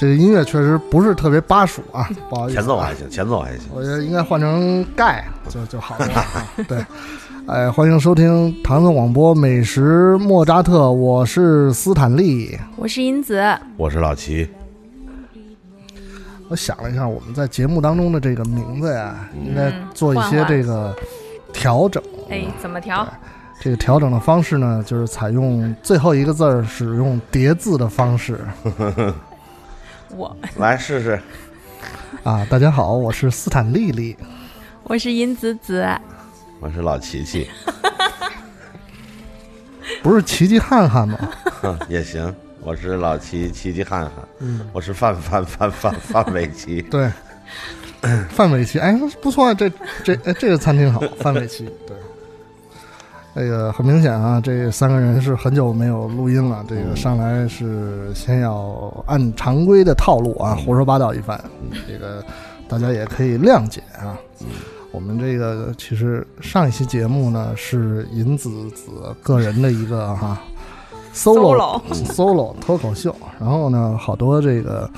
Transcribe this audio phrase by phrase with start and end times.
[0.00, 2.62] 这个音乐确实不是特别巴蜀啊，不好意思、啊。
[2.62, 3.68] 前奏还行，前奏还行。
[3.70, 6.24] 我觉得应该换成盖就就好了、啊。
[6.66, 6.82] 对，
[7.46, 12.58] 哎，欢迎收听唐宋广播美食莫扎特，我是斯坦利。
[12.76, 14.48] 我是银子，我是老齐，
[16.48, 20.96] 我想了一下，我们在节目当中的这个名字呀，应该做一些这个
[21.52, 22.02] 调整。
[22.30, 23.06] 哎，怎么调？
[23.60, 28.40] 这个调整的方式呢，就是采用最后一个字儿使用叠字的方式
[30.16, 31.20] 我来试试。
[32.22, 32.46] 啊。
[32.50, 34.16] 大家好，我是斯坦丽丽。
[34.84, 35.86] 我是银子子，
[36.58, 37.48] 我是老琪琪，
[40.02, 41.18] 不是琪琪汉汉吗？
[41.88, 42.34] 也行。
[42.62, 44.12] 我是老齐，齐齐汉汉。
[44.40, 46.82] 嗯，我是范范范范范玮琪。
[46.82, 47.10] 对，
[48.28, 48.92] 范玮琪，哎，
[49.22, 49.70] 不错啊，这
[50.04, 51.96] 这哎这个餐厅好，范玮琪，对。
[53.34, 56.64] 这个很明显啊，这三个人是很久没有录音了。
[56.68, 61.40] 这个上来是先要按常规的套路啊，胡说八道一番。
[61.86, 62.24] 这个
[62.68, 64.18] 大家也可以谅解啊。
[64.92, 68.90] 我们这个其实上一期节目呢是银子子
[69.22, 70.42] 个人的一个哈
[71.14, 74.90] solo solo 脱口秀，然后呢，好多这个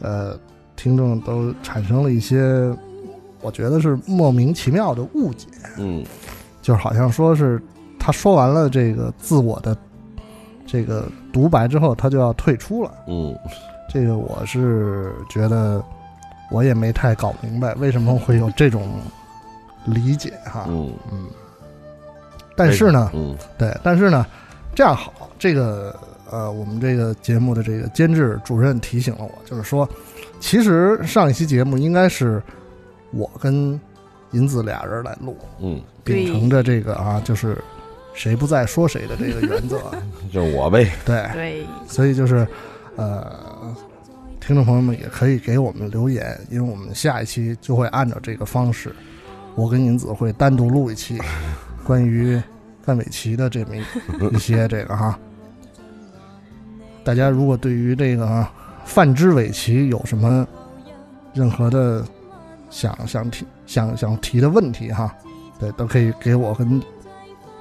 [0.00, 0.38] 呃
[0.76, 2.72] 听众都产生了一些，
[3.40, 6.04] 我觉得是莫名其妙的误解，嗯，
[6.64, 7.60] 就是好像说是
[8.00, 9.76] 他说完了这个自我的
[10.66, 12.90] 这个独白之后，他就要退出了。
[13.06, 13.36] 嗯，
[13.86, 15.84] 这个我是觉得
[16.50, 18.88] 我也没太搞明白为什么会有这种
[19.84, 20.64] 理解哈。
[20.68, 21.26] 嗯嗯，
[22.56, 24.24] 但是呢，嗯对，但是呢，
[24.74, 25.94] 这样好，这个
[26.30, 29.86] 呃，我们这个节目的这个监制主任提醒了我，就是说，
[30.40, 32.42] 其实上一期节目应该是
[33.12, 33.78] 我跟
[34.34, 37.56] 银子俩人来录，嗯，秉承着这个啊，就是
[38.12, 39.80] 谁不在说谁的这个原则，
[40.30, 40.90] 就是我呗。
[41.06, 42.46] 对，对，所以就是
[42.96, 43.74] 呃，
[44.40, 48.94] 听众朋友们也可以给我们留言，因为我们下一期就会按照这个方式，
[49.54, 51.18] 我跟银子会单独录一期
[51.84, 52.40] 关于
[52.82, 53.82] 范玮琪的这么一
[54.34, 55.18] 一些这个哈。
[57.04, 58.52] 大家如果对于这个啊
[58.84, 60.46] 范之玮琪有什么
[61.34, 62.04] 任何的
[62.74, 65.14] 想想提想想提的问题哈，
[65.60, 66.82] 对，都可以给我跟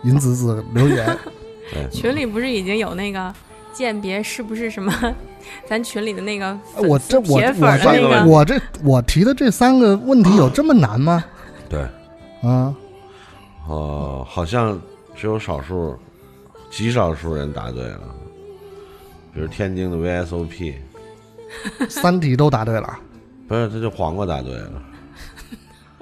[0.03, 1.17] 银子子留言。
[1.71, 3.31] 对， 群里不是已经有那个
[3.71, 4.91] 鉴别是不是什么？
[5.67, 11.23] 咱群里的那个粉我这我铁粉儿的我那个，这我这我提的这三个问题有这么难吗？
[11.69, 11.81] 对，
[12.41, 12.73] 啊，
[13.67, 14.81] 哦，好像
[15.15, 15.95] 只有少数、
[16.71, 18.15] 极少数人答对了，
[19.31, 20.73] 比如天津的 VSOP，
[21.87, 22.97] 三题都答对了。
[23.47, 24.81] 不是，这就黄瓜答对了。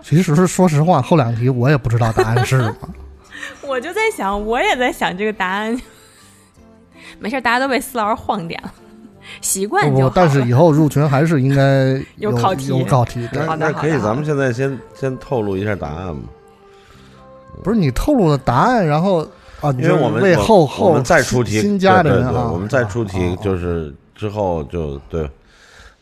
[0.04, 2.76] 其实说实话，后两题我也不知道答案是什么。
[3.68, 5.80] 我就在想，我也在想这个答案。
[7.20, 8.74] 没事，大家都被四老师晃点了，
[9.42, 13.28] 习惯就好了。，不但是以后入群还是应该有有考题有考题。
[13.32, 16.22] 那那可以，咱们现在先先透露一下答案吧，
[17.64, 19.20] 不是你透露的答案，然后
[19.60, 25.30] 啊，因为我们为后我后我们再出题，新加的人啊，我们再出题啊就是之后就对，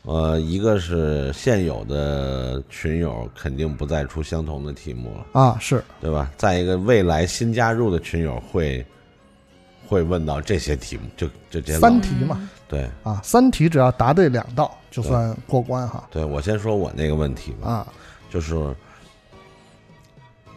[0.03, 5.83] 呃，一个是现有的群友肯定不再出相同的题目了，啊是。
[6.01, 6.31] 对吧？
[6.37, 8.83] 再一个，未来新加入的群友会
[9.87, 12.49] 会问到这些题目，就就这三题嘛。
[12.67, 12.89] 对。
[13.03, 16.07] 啊，三题只要答对两道就算过关哈。
[16.09, 17.87] 对，我先说我那个问题吧，啊。
[18.31, 18.75] 就是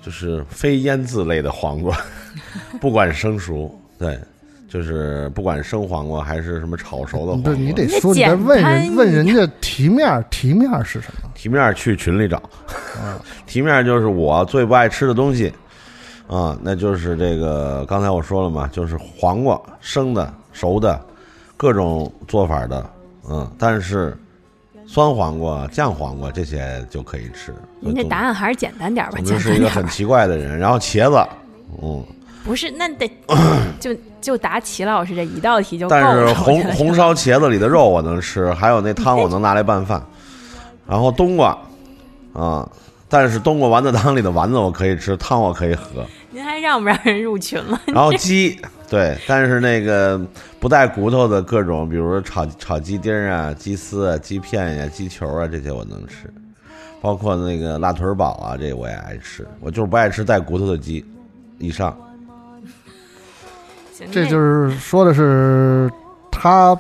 [0.03, 1.99] 就是非腌制类的黄瓜，
[2.81, 4.19] 不管生熟，对，
[4.73, 12.39] 就是不管生黄瓜还是什么炒熟的黄瓜，对你得说，你得问人问人家题面题面是什么题面去群里找，
[12.99, 13.21] 啊？
[13.47, 15.53] 题面就是我最不爱吃的东西，
[16.27, 20.99] 啊，那就是这个刚才我说了嘛，就是黄瓜生的、熟的，
[21.59, 22.91] 各种做法的，
[23.29, 24.17] 嗯，但是
[24.87, 27.55] 酸黄瓜、酱黄瓜这些就可以吃。
[27.79, 29.87] 您这答案还是简单点吧，总简之是一个很。
[29.87, 30.59] 奇怪的人。
[30.59, 31.29] 然后茄子，
[31.83, 32.03] 嗯，
[32.45, 33.11] 不是，那得
[33.79, 36.03] 就就答齐老师这一道题就够了。
[36.03, 40.05] 但是红红烧茄子里的肉我能吃，还有那汤 我能拿来拌饭。
[40.89, 41.57] 然后冬瓜，
[42.33, 42.69] 啊，
[43.09, 46.05] 但是冬瓜丸子汤里的丸子我可以吃，汤我可以喝。
[46.31, 47.81] 您还让不让人入群了？
[47.87, 48.59] 然后鸡，
[48.91, 50.21] 对，但是那个
[50.59, 56.29] 不带骨头的各种，比如说炒炒鸡丁啊、鸡丝啊、鸡片呀、鸡球啊，这些我能吃，
[57.01, 59.47] 包括那个辣腿堡啊，这我也爱吃。
[59.61, 61.05] 我就是不爱吃带骨头的鸡。
[61.59, 61.97] 以上，
[64.05, 65.91] 行这就是说的是
[66.31, 66.79] 他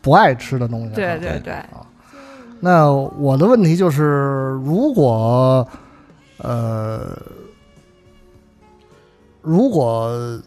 [0.00, 0.94] 不爱吃的东西。
[0.94, 1.86] 对对对，啊
[2.60, 5.66] 那我的问题就是，如果
[6.38, 7.16] 呃，
[9.42, 10.40] 如果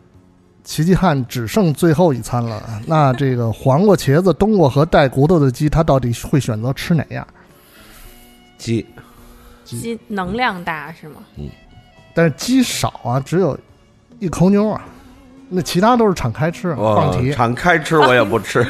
[0.63, 7.25] 齐齐汉只剩最后一餐了，那这个黄瓜、茄子、冬瓜和带骨头的鸡，他到底会选择吃哪样？
[8.57, 8.85] 鸡
[9.63, 11.17] 鸡能量大是吗？
[11.37, 11.47] 嗯
[12.15, 13.55] 但是鸡少啊，只有
[14.17, 14.83] 一口妞啊，
[15.49, 17.31] 那其他都是敞开吃，放题。
[17.31, 18.65] 敞开吃我也不吃，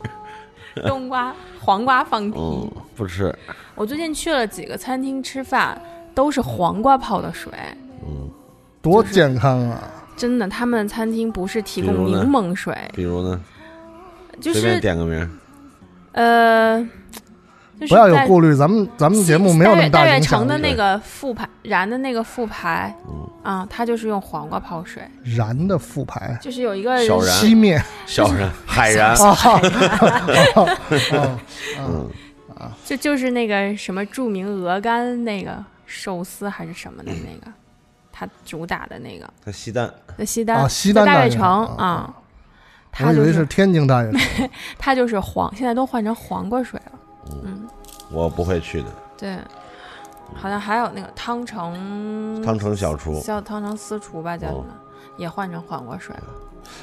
[0.86, 2.38] 冬瓜、黄瓜放题。
[2.38, 3.34] 嗯，不吃。
[3.74, 5.80] 我最近去了几个餐厅吃饭，
[6.14, 7.52] 都是黄瓜泡的水。
[8.06, 8.30] 嗯
[8.82, 9.82] 多健康啊！
[10.14, 13.40] 真的，他们餐厅不是提供柠檬水，比如呢，
[14.40, 15.26] 就是点个名，
[16.12, 16.86] 呃，
[17.80, 20.46] 就是不要有在顾虑，咱们咱们节目没有那么大悦影响力。
[20.46, 22.94] 城的那个副牌燃的那个副牌，
[23.42, 29.38] 啊，它就是用黄瓜泡水，燃的副牌，就是有一个小燃熄灭小人海然， 啊！
[31.78, 32.08] 嗯，
[32.84, 37.52] 就就是那个什么著名鹅肝那个寿司还是什么的那个，
[38.12, 42.14] 它主打的那个在西单，在西单，啊西在大悦单大悦城城啊，
[42.92, 44.48] 它就我以为是天津大悦城。
[44.78, 46.92] 它就是黄，现在都换成黄瓜水了。
[48.10, 48.88] 我不会去的。
[49.16, 49.38] 对，
[50.34, 54.74] 好像还有那个汤城汤城小厨，叫汤城私厨吧，叫什哦么？
[55.16, 56.24] 也换成黄瓜水了。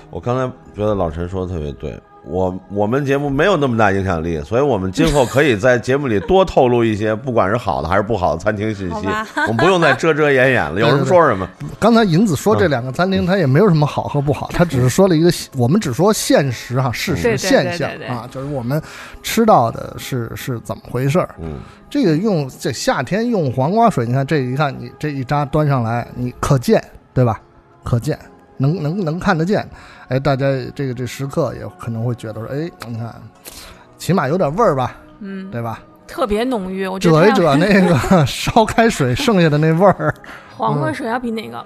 [0.10, 9.08] 我刚才觉得老陈说的特别对，我我们节目没有那么大影响力，所以我们今后可以在节目里多透露一些， 不管是好的还是不好的餐厅信息，
[9.48, 11.50] 我们不用再遮遮掩掩了， 有什么说什么。
[11.80, 18.82] 刚才银子说嗯这两个餐厅，它也没有什么好和不好，它只是说了一个，我们只说现实哈，事实现象啊，就是我们
[19.24, 21.36] 吃到的是是怎么回事儿。
[21.42, 21.60] 嗯，
[21.90, 26.84] 这个用这夏天用黄瓜水，你看这一看你这一扎端上来，你可见
[27.14, 27.42] 对吧？
[27.84, 28.16] 可见，
[28.62, 29.68] 能能能看得见。
[30.08, 33.14] 哎，大家这个这食客也可能会觉得说，哎，你看，
[33.98, 35.80] 起码有点味儿吧，嗯，对吧？
[36.08, 36.86] 特别浓郁。
[36.86, 40.14] 我觉得它遮一 遮那个 烧开水剩下的那味儿
[40.58, 41.66] 黄瓜水要比哪个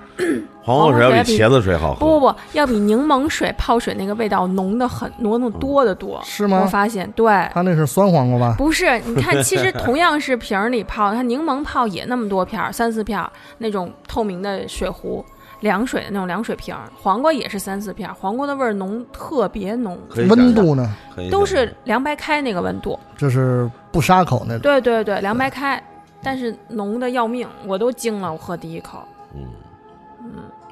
[0.62, 2.00] 黄瓜水要比茄子水好喝。
[2.00, 6.22] 不不不，要比柠檬水泡水那个味道浓的很，浓的多得多。
[6.24, 8.56] 是吗我发现，对，它那是酸黄瓜吧？
[8.58, 15.26] 不是，你看，其实同样是瓶儿里泡，它柠檬泡也那么多片儿，三四片儿那种透明的水壶，
[15.62, 20.96] 凉水的那种凉水瓶儿，黄瓜也是三四片儿，黄瓜的味儿浓，特别浓，可以想温度呢？
[21.16, 21.66] 可以都想象。
[21.66, 23.00] 是凉白开那个温度。
[23.18, 24.62] 就是不杀口那种。
[24.62, 25.82] 对对对，凉白开，
[26.22, 29.04] 但是浓的要命，我都惊了，我喝第一口，
[29.34, 29.42] 嗯。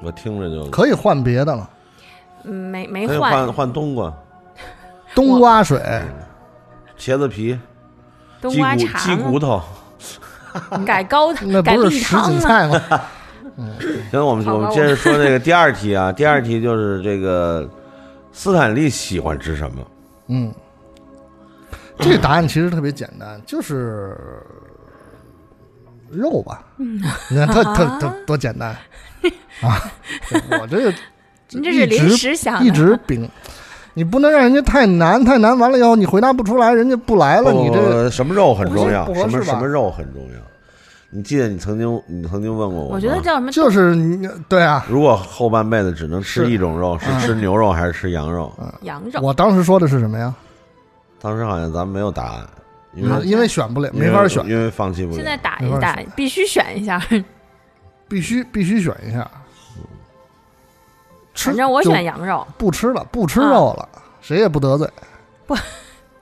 [0.02, 1.70] 我听着就可以换别的了，
[2.42, 4.12] 嗯，没没可以换换冬瓜、
[5.14, 5.80] 冬瓜水，
[6.98, 7.58] 茄子皮、
[8.38, 9.62] 冬鸡骨、瓜茶鸡骨头。
[10.84, 12.78] 改高那改不是什菜吗？
[14.10, 17.68] 行，我们我们接着说这个第二题啊，第二题就是这个
[18.32, 19.86] 斯坦利喜欢吃什么？
[20.28, 20.52] 嗯，
[21.98, 24.16] 这个答案其实特别简单，就是
[26.10, 26.64] 肉吧。
[26.78, 28.70] 嗯你看，特特特多简单
[29.62, 29.80] 啊！
[30.60, 30.92] 我这个
[31.50, 33.28] 你这是临一直时想的，一直秉，
[33.94, 39.06] 你不能让人家太难，太难完了以后你回答不出来，人家不来了，你这个什么肉很重要？
[39.14, 40.40] 什么什么肉很重要？
[41.14, 42.94] 你记得你曾经你曾经问过我？
[42.94, 44.84] 我觉得叫什么就是你对啊。
[44.88, 48.52] 如果后半辈子只能吃一种肉，是吃牛肉还是吃羊肉？
[48.82, 50.34] 羊肉，我当时说的是什么呀？
[51.20, 52.44] 当时好像咱们没有答案，
[52.94, 55.16] 因为啊因为选不了，没法选，因为放弃不了。
[55.16, 57.00] 现在打一打必须选一下。
[58.08, 59.30] 必须必须选一下。
[61.32, 63.88] 吃反正我选羊肉，不吃了，不吃肉了，
[64.20, 64.88] 谁也不得罪
[65.46, 65.56] 不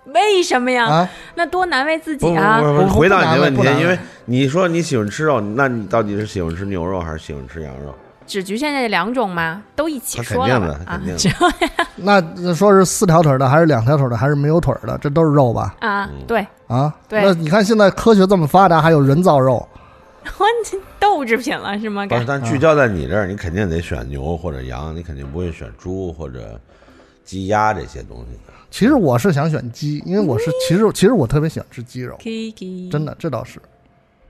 [0.06, 0.86] 为什么呀？
[0.86, 1.08] 啊！
[1.34, 2.60] 那多难为自己啊！
[2.60, 7.94] 不不，不回答你的问题因为你说你喜欢吃肉，那你到底是喜欢吃牛肉还是喜欢吃羊肉？
[8.24, 9.62] 只局限这两种吗？
[9.74, 10.74] 都一起他肯说了定的？
[10.86, 14.96] 啊肯定的那 那说是四条腿的，还是两条腿的，还是没有腿的？
[14.98, 15.74] 这都是肉吧？
[15.80, 19.56] 啊，嗯对，啊，对那你看现在科学这么发达，还有人造肉，
[20.38, 22.06] 我这豆制品了是吗？
[22.06, 26.58] 不是，但聚焦在你这儿，你肯定得选牛或者羊，你肯定不会选猪或者
[27.24, 28.52] 鸡鸭这些东西的。
[28.70, 32.16] 其实我是想选鸡，因为我是其实其实我特别喜欢吃鸡肉，
[32.90, 33.60] 真的这倒是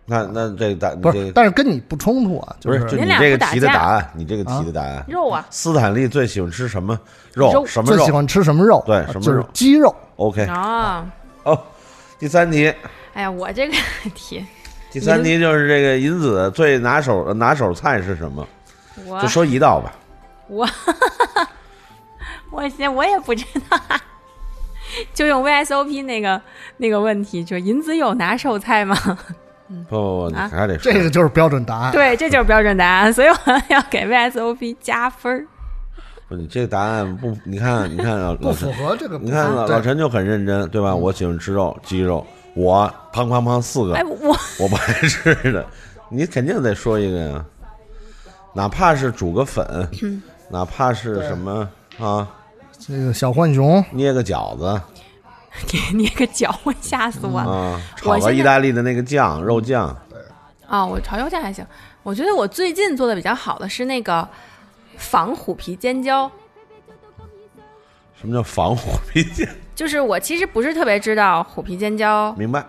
[0.05, 6.99] 那那这个答不是，但是跟你不冲突啊，不就是您就你这个俩不打架题的答案，你这个题的答案，肉啊，斯坦利最喜欢吃什么
[7.35, 7.53] 肉？
[7.53, 8.83] 肉什么肉最喜欢吃什么肉？
[8.85, 9.95] 对什么肉鸡肉。
[10.17, 11.07] ？OK，啊，
[11.45, 11.59] 哦，
[12.19, 12.75] 第三题，
[13.15, 13.75] 哎呀，我这个
[14.15, 14.45] 题，
[14.91, 18.47] 第三题就是这个银子最拿手拿手菜是什么？
[19.07, 19.93] 我就说一道吧。
[20.49, 20.69] 我
[22.51, 23.79] 我现我也不知道，
[25.15, 26.41] 就用 VSOP 那个
[26.77, 28.97] 那个问题，就银子有拿手菜吗？
[29.89, 30.49] 不不不，你啊？
[30.49, 30.93] 还得说。
[30.93, 31.93] 这个就是标准答案。
[31.93, 35.47] 对，这就是标准答案， 所以我要给 VSOP 加分儿。
[36.29, 39.19] 不，你这个答案不，你看，你看老不老陈，符合这个。
[39.19, 40.95] 你看老老陈就很认真，对吧？
[40.95, 43.95] 我喜欢吃肉，鸡肉，我胖胖胖四个。
[43.95, 44.37] 哎，，我。
[44.59, 45.65] 我不爱吃的，
[46.09, 47.45] 你肯定得说一个呀，
[48.55, 49.89] 哪怕是煮个粉，
[50.49, 52.29] 哪怕是什么啊，
[52.79, 54.81] 这个小浣熊，捏个饺子
[55.95, 57.51] 捏个脚， 我吓死我了！
[57.51, 59.97] 啊，炒个意大利的那个酱肉酱，
[60.67, 61.65] 啊、我炒肉酱还行。
[62.03, 64.29] 我觉得我最近做的比较好的是那个
[64.97, 66.31] 仿虎皮尖椒，
[68.21, 69.49] 什么叫仿虎皮尖？
[69.75, 72.65] 就是我其实不是特别知道虎皮尖椒明白？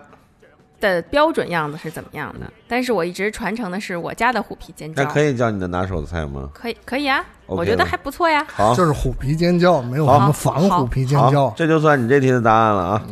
[0.84, 5.02] 的标准样子是怎么样的，但是我一直传承的是我家的虎皮尖椒。
[5.02, 6.50] 那可以叫你的拿手菜吗？
[6.52, 8.46] 可以可以啊我觉得还不错呀。
[8.52, 11.50] 好，就是虎皮尖椒，没有什么仿虎皮尖椒，。
[11.56, 13.02] 这就算你这题的答案了啊。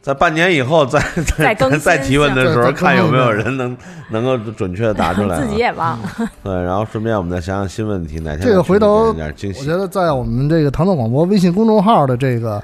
[0.00, 1.00] 在半年以后再
[1.36, 3.76] 再再更再提问的时候，看有没有人能
[4.10, 5.40] 能够准确的答出来、啊。
[5.42, 6.08] 自己也忘了。
[6.44, 9.58] 对，然后顺便我们再想想新问题，哪天这个回头点惊喜。
[9.60, 12.62] 我觉得在我们这个唐宋广播微信公众号的这个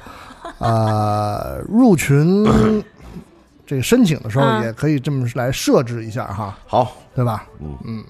[0.59, 2.45] 呃入群
[3.66, 7.47] 这个申请的时候，嗯也可以这么来设置一下哈，好，对吧？
[7.61, 8.04] 嗯嗯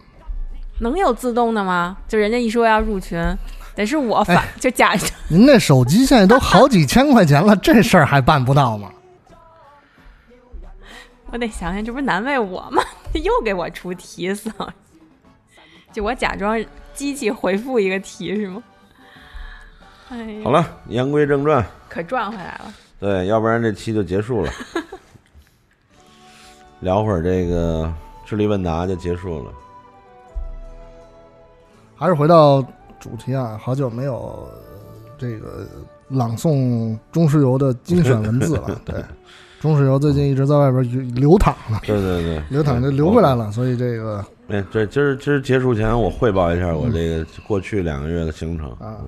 [0.80, 1.97] 能有自动的吗？
[2.09, 3.18] 就人家一说要入群，
[3.75, 4.94] 得是我反、就假
[5.28, 8.90] 您那手机现在都好几千块钱了， 这事儿还办不到吗？
[11.30, 12.82] 我得想想，这不是难为我吗？
[13.14, 14.75] 又给我出题死了。
[15.92, 16.62] 就我假装
[16.94, 18.62] 机器回复一个题是吗？
[20.09, 22.75] 哎呀，好了，言归正传，可赚回来了。
[22.99, 24.52] 对，要不然这期就结束了。
[26.83, 27.91] 聊会儿这个
[28.27, 29.51] 智力问答就结束了。
[31.97, 32.61] 还是回到
[32.99, 34.47] 主题啊，好久没有
[35.17, 35.67] 这个
[36.09, 38.79] 朗诵中石油的精选文字了。
[38.85, 39.03] 对，
[39.61, 48.69] 中石油最近一直在外边流淌了，对对对，流淌就流回来了，所以这个哎，这今儿今儿结束前，我汇报一下我这个过去两个月的行程。
[48.81, 48.99] 啊，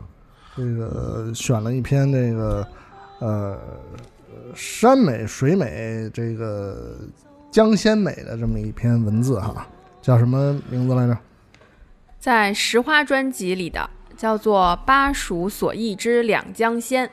[0.56, 2.64] 这个选了一篇这个
[3.18, 3.58] 呃
[4.54, 6.96] 山美水美这个
[7.54, 9.64] 江鲜美的这么一篇文字哈，
[10.02, 11.16] 叫什么名字来着？
[12.18, 17.06] 在石花专辑里的叫做《巴蜀所忆之两江仙》，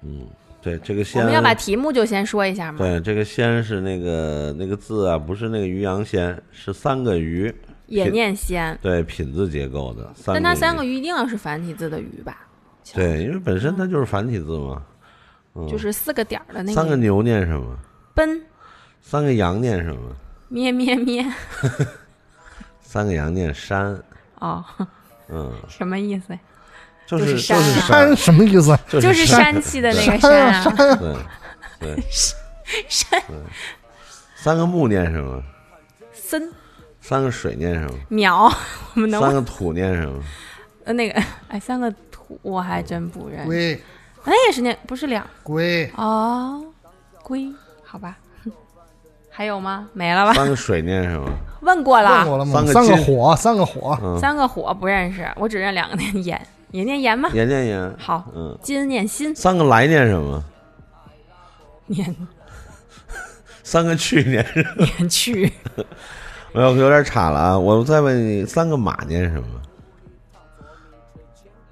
[0.00, 0.26] 嗯
[0.62, 2.78] 对，这个我，们要把题目就先说一下嘛。
[2.78, 10.10] 对这个仙是那个那个字啊，不是那个鱼阳仙，是三个鱼，也念仙，对品字结构的。
[10.14, 12.46] 三但它三个鱼，一定要是繁体字的鱼吧？
[12.94, 14.82] 对，因为本身它就是繁体字嘛。
[15.54, 17.76] 嗯就是四个点儿的那个三个牛念什么？
[18.14, 18.40] 奔
[19.02, 20.16] 三个羊念什么？
[20.48, 21.24] 咩咩咩。
[22.80, 24.00] 三个羊念山。
[24.38, 24.64] 哦，
[25.28, 26.38] 嗯，什么意思呀？
[27.06, 28.76] 就是就是山什么意思？
[28.88, 30.96] 就就是山，山气的那个山啊。
[30.96, 31.16] 对
[31.94, 32.04] 对，
[32.88, 33.22] 山
[34.36, 35.42] 三个木念什么？
[36.12, 36.50] 森
[37.00, 37.94] 三个水念什么？
[38.08, 38.44] 苗，
[38.94, 40.22] 我们能三个土念什么？
[40.84, 43.46] 呃那个哎三个土我还真不认识。
[43.46, 43.80] 龟
[44.24, 46.64] 那也是念不是两龟哦，
[47.22, 47.52] 龟
[47.84, 48.16] 好吧？
[49.34, 49.88] 还有吗？
[49.94, 50.34] 没了吧？
[50.34, 51.26] 三个水念什么？
[51.62, 52.52] 问过了问了，过了吗？
[52.52, 57.30] 三个三个火，三个火，嗯，三个火不认识，我只认两个念盐，也念盐吗？
[57.32, 57.94] 言念盐。
[57.98, 60.44] 好，嗯，金念心，三个来念什么？
[61.86, 62.14] 念
[63.62, 64.84] 三个去念什么？
[64.84, 65.50] 念去，
[66.52, 67.58] 我有，有点岔了啊！
[67.58, 69.48] 我再问你，三个马念什么？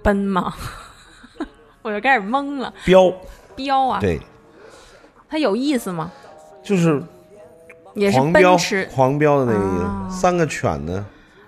[0.03, 0.55] 奔吗？
[1.83, 2.73] 我就开始懵了。
[2.87, 3.13] 彪。
[3.55, 4.19] 彪啊，对，
[5.29, 6.11] 它有意思吗？
[6.63, 7.03] 就是
[7.95, 8.89] 也是狂飙奔驰。
[8.95, 10.21] 狂飙的那个意啊思。
[10.21, 11.05] 三个犬呢？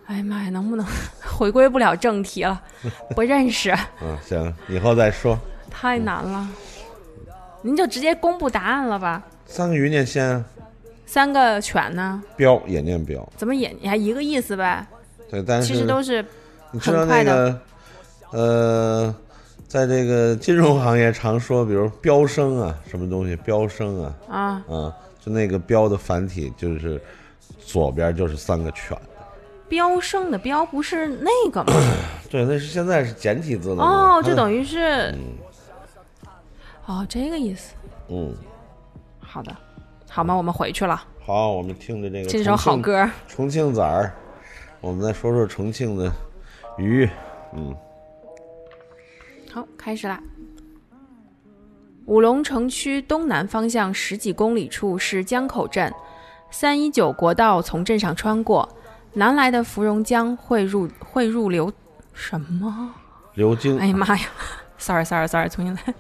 [0.07, 0.85] 哎呀妈呀，能不能
[1.37, 2.61] 回归不了正题了？
[3.15, 3.73] 不认识，
[4.03, 5.39] 嗯，行，以后再说。
[5.71, 6.47] 太难了。
[7.63, 9.23] 您就直接公布答案了吧？
[9.47, 10.45] 三个鱼念先啊，
[11.07, 12.23] 三个犬呢？
[12.37, 13.27] 标也念标。
[13.37, 14.85] 怎么也还一个意思呗？
[15.31, 16.25] 对，但是其实都是
[16.73, 17.61] 你知道很快那个
[18.33, 19.15] 呃，
[19.69, 24.93] 在这个金融行业常说，比如飙升啊，什么东西飙升啊，啊，啊，
[25.25, 27.01] 就那个标的繁体就是
[27.61, 28.99] 左边就是三个犬。
[29.69, 31.73] 飙升的飙不是那个吗？
[32.29, 33.71] 对，那是现在是简体字。
[33.71, 35.15] 哦，就等于是，
[36.87, 37.75] 哦，这个意思。
[38.09, 38.35] 嗯，
[39.21, 39.57] 好的，
[40.11, 40.35] 好吗？
[40.35, 41.03] 我们回去了。
[41.25, 44.13] 好，我们听着这个这首好歌，重庆崽儿，
[44.81, 46.13] 我们再说说重庆的
[46.77, 47.09] 鱼。
[47.55, 47.75] 嗯，
[49.53, 50.21] 好，开始啦。
[52.07, 55.93] 五龙城区东南方向十几公里处是江口镇，
[56.51, 58.69] 三一九国道从镇上穿过，
[59.15, 61.73] 南来的芙蓉江汇入汇入流
[62.13, 62.91] 什么？
[63.35, 64.25] 流经，哎呀妈呀
[64.79, 65.95] ！sorry sorry sorry，重新来。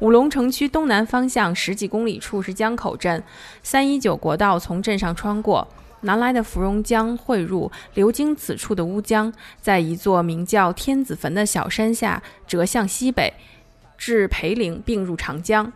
[0.00, 3.22] 五龙城区东南方向十几公里处是江口镇，
[3.62, 5.68] 三一九国道从镇上穿过，
[6.00, 9.30] 南来的芙蓉江汇入，流经此处的乌江，
[9.60, 13.34] 在一座名叫天子坟的小山下折向西北，
[13.98, 15.70] 至裴陵并入长江。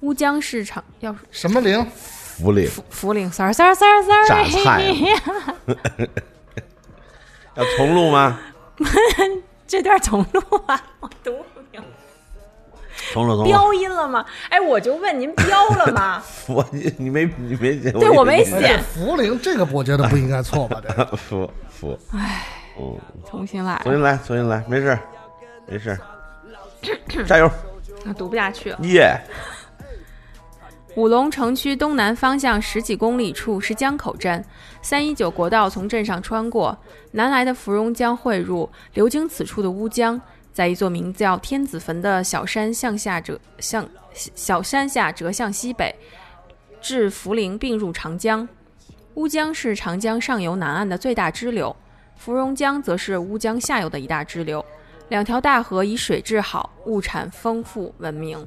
[0.00, 1.78] 乌江是长要什么陵？
[2.40, 4.84] 涪陵涪涪陵，sorry sorry sorry sorry，榨菜
[7.56, 8.38] 要重录吗？
[9.66, 11.82] 这段重录啊，我读不了。
[13.12, 14.24] 重了重录，标音了吗？
[14.50, 16.22] 哎，我就问您标了吗？
[16.46, 20.80] 我你你没你没写，对我没写涪陵这个我觉得不应该错吧？
[20.86, 22.46] 这个服服，哎，
[22.78, 22.96] 嗯，
[23.28, 24.96] 重新来重，新来，重新来，没事
[25.66, 25.98] 没事儿，
[27.26, 27.50] 加油，
[28.06, 28.78] 我读不下去了。
[28.82, 29.20] 耶！
[30.96, 34.44] 武隆城区东南方向十几公里处是江口镇，
[34.82, 36.76] 三一九国道从镇上穿过，
[37.12, 40.20] 南来的芙蓉江汇入，流经此处的乌江，
[40.52, 45.94] 在一座名叫天子坟的小山向下折向小山下折向西北，
[46.80, 48.48] 至涪陵并入长江。
[49.14, 51.74] 乌江是长江上游南岸的最大支流，
[52.16, 54.64] 芙蓉江则是乌江下游的一大支流。
[55.08, 58.46] 两条大河以水质好、物产丰富闻名。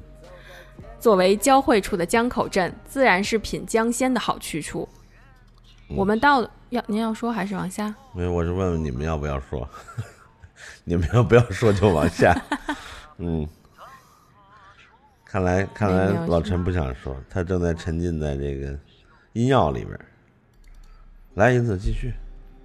[0.99, 4.87] 作为交汇处的江口镇，自然是品江鲜的好去处。
[5.89, 7.93] 我们到要您要说还是往下？
[8.13, 9.67] 没有，我是问问你们要不要说，
[10.85, 12.39] 你们要不要说就往下，
[13.17, 13.47] 嗯。
[15.25, 18.77] 看来，看来老陈不想说，他正在沉浸在这个
[19.31, 19.97] 音药里边。
[21.35, 22.13] 来，银子继续。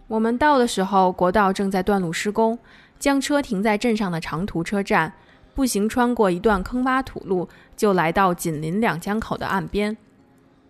[0.08, 2.58] 我们到的时候，国道正在断路施工，
[2.98, 5.12] 将车停在镇上的长途车站，
[5.54, 9.96] 步行穿过一段坑洼土路，就来到紧邻两江口的岸边。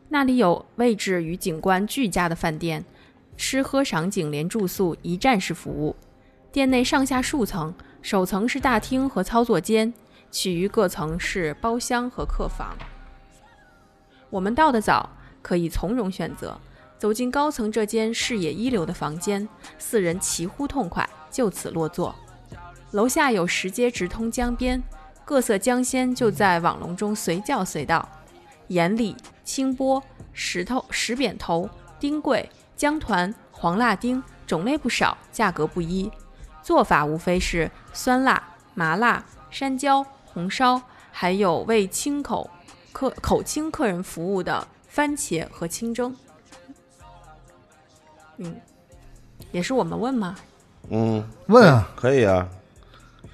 [0.09, 2.85] 那里有位置与景观俱佳的饭店，
[3.37, 5.97] 吃喝赏景连住宿一站式服务。
[6.52, 9.92] 店内上下数层，首层是大厅和操作间，
[10.30, 12.76] 其余各层是包厢和客房。
[14.30, 15.11] 我们到的早，
[15.42, 16.59] 可以从容选择。
[16.99, 22.14] 走进高层这间视野一流的房间，四人齐呼痛快，就此落座。
[22.92, 24.82] 楼下有石阶直通江边，
[25.22, 28.08] 各色江鲜就在网笼中随叫随到，
[28.68, 29.14] 盐里、
[29.44, 30.02] 清波、
[30.32, 31.68] 石头、石扁头、
[32.00, 36.10] 丁桂、姜团、黄辣丁，种类不少，价格不一。
[36.62, 40.80] 做法无非是酸辣、麻辣、山椒、红烧，
[41.12, 42.49] 还有为清口
[42.92, 46.16] 客口清客人服务的番茄和清蒸。
[48.38, 48.58] 嗯，
[49.52, 50.34] 也是我们问吗？
[50.90, 52.46] 嗯，问啊，可以啊，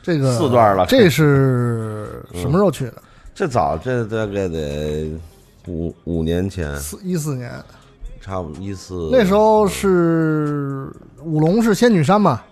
[0.03, 0.87] 这个四段了。
[0.87, 2.95] 这是什么时候去的？
[3.35, 5.13] 这早这大概得
[5.67, 7.51] 五五年前，四一四年，
[8.21, 9.09] 差不多一四。
[9.13, 12.43] 那时候是五龙是仙女山嘛，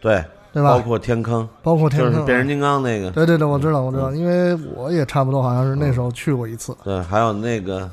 [0.00, 0.24] 对。
[0.52, 0.72] 对吧？
[0.72, 2.12] 包括天坑，包括天坑啊。
[2.12, 6.76] 就是变形金刚那个，对对对，我知道我知道，因为我也差不多好像是那时候去过一次。
[6.84, 7.88] 对，还有那个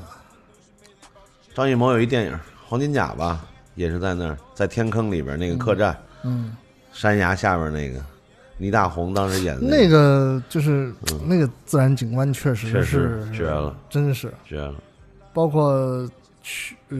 [1.54, 2.32] 张艺谋有一电影
[2.68, 3.40] 《黄金甲》吧，
[3.76, 5.96] 也是在那儿，在天坑里边那个客栈，嗯，
[6.92, 8.00] 山崖下边那个，
[8.58, 10.42] 倪大红当时演的那个。
[10.48, 10.92] 就是
[11.26, 14.32] 那个自然景观确实是实绝了，真是。
[14.44, 14.74] 绝了，
[15.32, 16.08] 包括
[16.42, 16.96] 去呃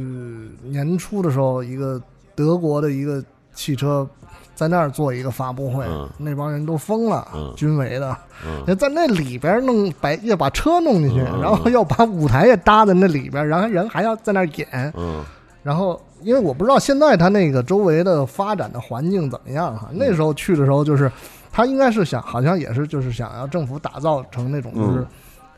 [0.63, 2.01] 年初的时候，一个
[2.35, 4.09] 德国的一个汽车
[4.55, 6.09] 在那儿做一个发布会，嗯。
[6.19, 7.53] 那帮人都疯了，嗯。
[7.57, 8.63] 军委的，嗯。
[8.69, 11.43] 要在那里边弄把要把车弄进去，嗯嗯。
[11.43, 15.25] 然后要把舞台也搭在那里边，然后人还要在那儿演，嗯。
[15.63, 19.79] 然后因为我不知道现在它那个周围的发展的环境怎么样嗯。
[19.79, 21.11] 哈，那时候去的时候就是，
[21.51, 25.07] 他应该是想好像也是就是想要政府打造成那种就是，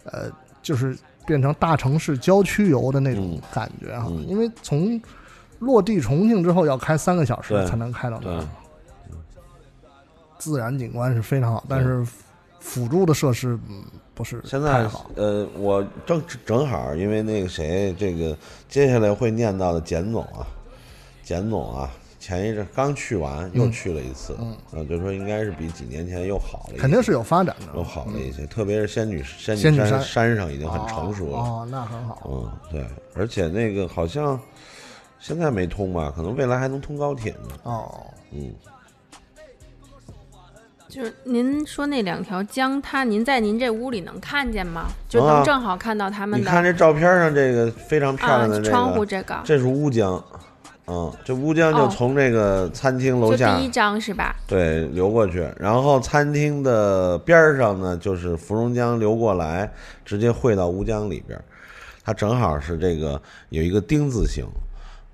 [0.04, 0.30] 呃
[0.62, 0.96] 就是
[1.26, 3.40] 变成大城市郊区游的那种嗯。
[3.52, 4.26] 感觉哈，嗯。
[4.26, 5.00] 因为从
[5.58, 8.44] 落地重庆之后要开三个小时才能开到那儿，
[10.38, 12.04] 自然景观是非常好，但是
[12.62, 13.82] 辅助的设施嗯
[14.14, 18.36] 不是现在，呃，我正正好，因为那个谁，这个
[18.68, 20.46] 接下来会念到的简总啊，
[21.24, 24.52] 简总啊，前一阵刚去完，又去了一次，嗯。
[24.70, 32.22] 啊，就说应该是比几年前又好了一些，肯定是有发展的，又好了一些，特别是仙女仙仙女山山山上已经很成熟了，哦，哦那很好。
[32.26, 34.38] 嗯，对，而且那个好像
[35.18, 38.52] 现在没通吧，可能未来还能通高铁呢，哦，嗯，
[40.92, 44.88] 就是您说那两条江，它您在您这屋里能看见吗？
[45.08, 50.22] 就能正好看到他们的你看这照片上这个非常漂啊亮的这个，窗户这个，这是乌江，
[50.86, 51.88] 嗯，这乌江就哦。
[51.90, 54.36] 从这个餐厅楼就下、第一张是吧？
[54.46, 59.72] 对流过去，然后餐厅的边儿上呢就是芙蓉江流过来，
[60.04, 61.44] 直接汇到乌江里边儿，
[62.04, 64.44] 它正好是这个有一个丁字形，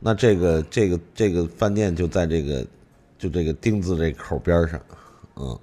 [0.00, 2.66] 那这个这个这个饭店就在这个
[3.16, 4.80] 就这个丁字这口边儿上，
[5.38, 5.58] 嗯，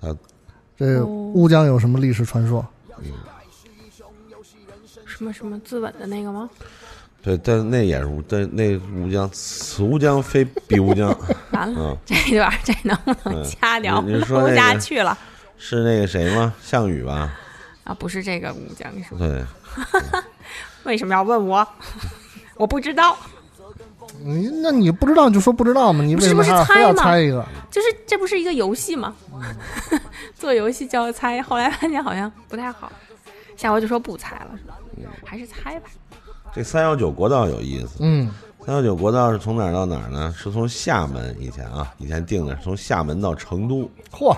[0.00, 0.16] 它
[0.76, 2.66] 这哦乌江有什么历史传说？
[5.06, 6.48] 什么什么自刎的那个吗？
[7.22, 11.14] 对，但那也是乌，但那乌江，此乌江非彼乌江，
[11.52, 14.00] 完了，嗯，这段儿这能不能嗯掐掉？
[14.24, 15.16] 说录不那 个下去了
[15.58, 16.54] 是那个谁吗？
[16.62, 17.30] 项羽吧？
[17.84, 17.92] 啊！
[17.94, 19.18] 不是这个乌江是吧？
[19.18, 19.44] 对，
[20.84, 21.66] 为什么要问我？
[22.56, 23.16] 我不知道。
[24.24, 27.44] 你那你不知道就说不知道嘛，你为什么不是不是还非要猜吗猜一个？
[27.70, 29.14] 就是这不是一个游戏吗？
[30.34, 32.90] 做游戏叫猜，后来发现好像不太好，
[33.56, 34.50] 下回就说不猜了？
[35.24, 35.88] 还是猜吧。
[36.52, 37.98] 这三幺九国道有意思。
[38.00, 38.28] 嗯
[38.66, 40.34] 三幺九国道是从哪儿到哪儿呢？
[40.36, 43.90] 是从厦门以前啊，以前定的是从厦门到成都。
[44.12, 44.36] 嚯，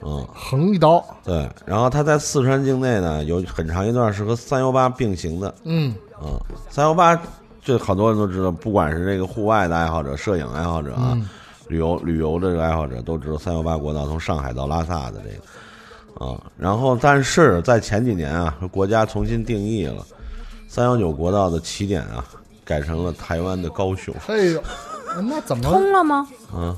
[0.00, 1.50] 嗯，横一刀，对。
[1.66, 5.52] 然后它在四川境内呢，有很长一段是和三幺八并行的。
[5.64, 6.38] 嗯嗯，
[6.70, 7.20] 三幺八
[7.64, 11.28] 这好多人都知道，不管是这个户外的爱好者、摄影爱好者啊，嗯
[11.68, 16.38] 旅游旅游的这个爱好者都知道三幺八国道从上海到拉萨的这个啊。
[16.58, 20.04] 然后，但是在前几年啊，国家重新定义了
[20.68, 22.22] 三幺九国道的起点啊，
[22.66, 24.14] 改成了台湾的高雄。
[24.26, 24.62] 哎呦，
[25.22, 26.28] 那怎么通了吗？
[26.54, 26.76] 嗯，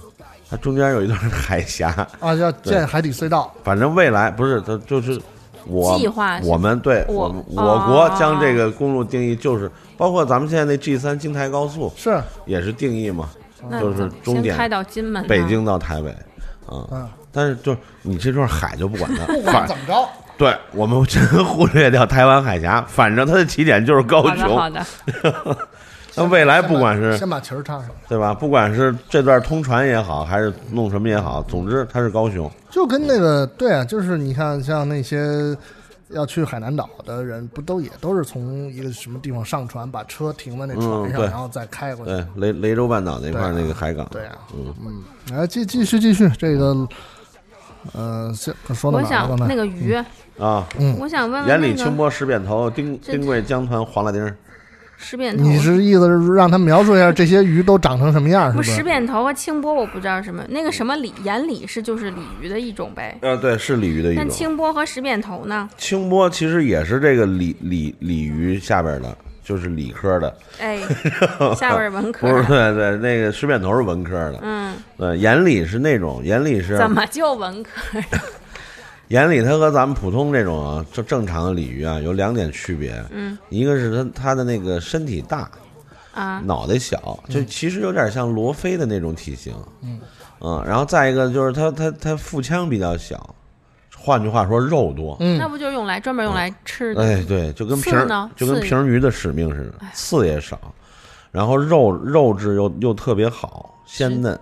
[0.48, 1.88] 它中间有一段海峡，
[2.20, 2.32] 啊？
[2.34, 3.52] 要建海底隧道？
[3.64, 5.20] 反正未来不是它就是
[5.66, 13.30] 我计划是我们对我我我国哦将这个公路定义就是包括咱们现在那 G 三京台高速是，也是定义嘛，
[13.80, 16.10] 就是终点开到金门，北京到台北，
[16.66, 24.72] 啊、嗯，但是就是你这段海就不管它， 不管反怎么着，对我们真忽略掉台湾海峡，反正它的起点就是高好的好雄。
[24.72, 24.86] 的，
[26.14, 28.32] 那未来不管是先把旗儿插上，对吧？
[28.32, 32.50] 不管是这段通船也好，还是弄什么也好，总之它是高雄。
[32.70, 35.56] 就跟那个对啊，就是你看像那些
[36.08, 42.12] 要去海南岛的人，不都也都是从一个什么地方上船，把车停在那船上，然后再开过去。
[42.12, 44.74] 对，雷雷州半岛那块那个海港，对啊，嗯。
[44.84, 45.02] 嗯，
[45.36, 46.88] 来继继续继续这个，
[47.92, 49.28] 呃，先说到我哪了？
[49.28, 49.94] 刚才想那个鱼，
[50.38, 50.96] 啊，嗯。
[51.00, 54.36] 我想问问眼里清波石扁头，丁丁贵江团黄辣丁儿，
[54.96, 58.62] 石扁头，你是意思是让他描述一下这些鱼都长成什么样，是不？
[58.62, 64.24] 石扁头和青波我不知道什么，那个什么鲤眼鲤是就是鲤鱼的一种呗，呃，对，是鲤鱼的一种。
[64.24, 65.68] 那青波和石扁头呢？
[65.76, 70.78] 青波其实也是这个鲤鲤鲤鱼下边的，就是理科的，哎，
[71.56, 77.70] 下边儿文科不是，对对，那个石扁头是文科的，嗯，对，眼里是那种眼里是怎么就文科？
[79.08, 83.38] 眼里它和咱们普通这种啊，就正常的鲤鱼啊有两点区别，嗯。
[83.48, 85.48] 一个是它它的那个身体大，
[86.12, 90.00] 啊，脑袋小，就其实有点像罗非的那种体型，嗯。
[90.66, 93.34] 然后再一个就是它它它腹腔比较小，
[93.96, 95.38] 换句话说肉多，嗯。
[95.38, 97.02] 那不就是用来专门用来吃的？
[97.02, 98.62] 哎对，就跟刺平儿就跟刺。
[98.62, 100.58] 平鱼的使命似的，刺也少，
[101.30, 104.38] 然后肉肉质又又特别好，鲜嫩，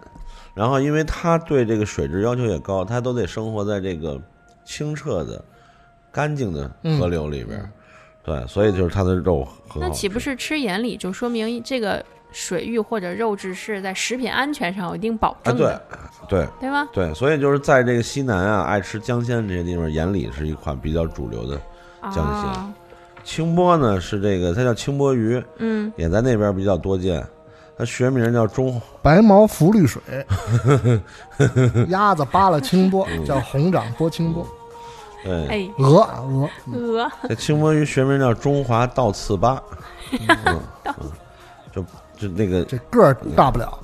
[0.54, 4.20] 然后因为它对这个水质要求也高，它都得生活在这个
[4.64, 5.42] 清澈的、
[6.10, 7.70] 干净的河流里边儿，
[8.22, 9.80] 对，所以就是它的肉很好吃。
[9.80, 15.80] 那岂不是吃眼里就说明这个水域或者肉质是在食品安全上有一定保证的，
[16.28, 16.88] 对对吗？
[16.92, 21.60] 对，所以就是在这个西南啊，爱吃江鲜这些地方，眼里是一款比较主流的。
[22.02, 22.72] 江鲜啊，
[23.22, 27.24] 清波呢是这个，它叫清波鱼，嗯，也在那边比较多见。
[27.76, 30.00] 它学名叫中白毛浮绿水，
[31.88, 34.46] 鸭子扒拉清波，嗯叫红掌拨清波，
[35.24, 39.60] 对，哎，鹅鹅，鹅这清波鱼学名叫中华倒刺巴，
[40.28, 40.94] 嗯，嗯
[41.72, 41.84] 就
[42.16, 43.76] 就那个这个儿大不了，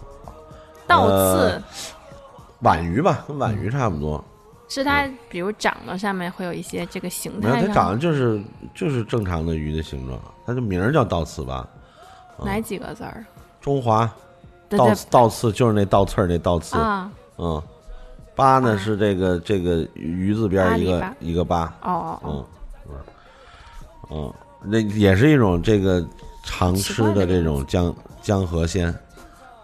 [0.86, 1.62] 倒呃刺
[2.60, 4.24] 皖鱼吧，跟皖鱼差不多。
[4.68, 8.40] 是它，比如长得上面会有一些这个形没有，态它长得就是
[8.72, 11.66] 就是正常的鱼的形状，它的名儿叫倒刺巴。
[12.44, 13.26] 哪几个字儿？
[13.60, 14.10] 中华
[14.68, 17.62] 倒倒刺就是那倒刺儿那倒刺，啊，嗯，
[18.34, 18.76] 八呢啊。
[18.78, 22.44] 是这个这个鱼字边儿一个一个八，哦哦嗯哦，
[22.88, 22.96] 嗯
[24.10, 26.04] 嗯，那也是一种这个
[26.44, 28.94] 常吃的这种江江河鲜，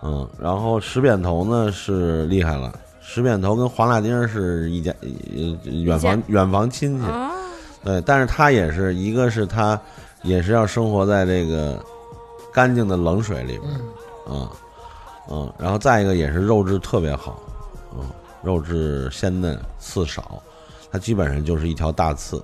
[0.02, 7.30] 嗯，然后石扁头呢是厉害了，石扁头跟黄辣丁儿是一家呃远房远房亲戚，哦，
[7.84, 9.80] 对，但是他也是一个是他
[10.22, 11.82] 也是要生活在这个
[12.56, 13.80] 干净的冷水里边儿，
[14.30, 14.48] 嗯。
[15.28, 17.42] 嗯，然后再一个也是肉质特别好，
[17.92, 18.04] 嗯，
[18.42, 20.40] 肉质鲜嫩，刺少，
[20.88, 22.40] 它基本上就是一条大刺。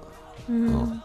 [0.48, 1.00] 嗯，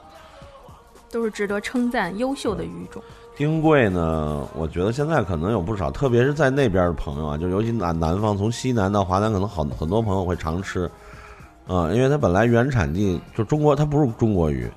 [1.11, 2.99] 都是值得称赞、优秀的鱼种。
[3.35, 10.89] 丁贵呢，我觉得现在可能有不少，特别是在那边的朋友啊，就尤其南南方，从西南到华南，可能好很多朋友会常吃，
[11.67, 14.67] 啊、因为它本来原产地就中国，它不是中国鱼，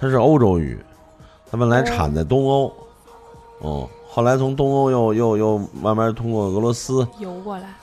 [0.00, 0.78] 它是欧洲鱼，
[1.50, 2.72] 它本来产在东欧，哦、
[3.60, 7.74] 后来从东欧又又又慢慢通过俄罗斯，游过来，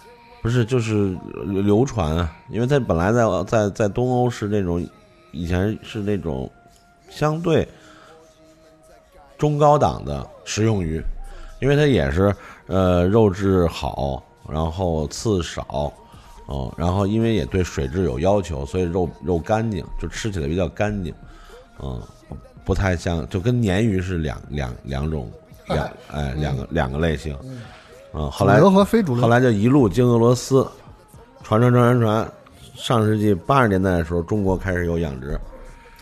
[0.41, 4.85] 不是就是流流传啊，因为它本来在在在东欧是那种
[5.31, 6.49] 以前是那种
[7.09, 7.67] 相对
[9.37, 11.01] 中高档的食用鱼，
[11.61, 12.33] 因为它也是
[12.67, 15.91] 呃肉质好，然后刺少，
[16.47, 21.13] 哦、然后因为也对水质有要求，所以肉肉干净，就吃起来比较干净，
[21.81, 22.01] 嗯，
[22.63, 25.29] 不太像就跟鲶鱼是两两两种
[25.67, 27.37] 两 哎两个两个类型，
[28.13, 29.21] 嗯，后主来流和非主流。
[29.21, 30.67] 后来就一路经俄罗斯
[31.43, 32.31] 传传传传传，
[32.75, 35.39] 上世纪八十年代的时候，中国开始有养殖，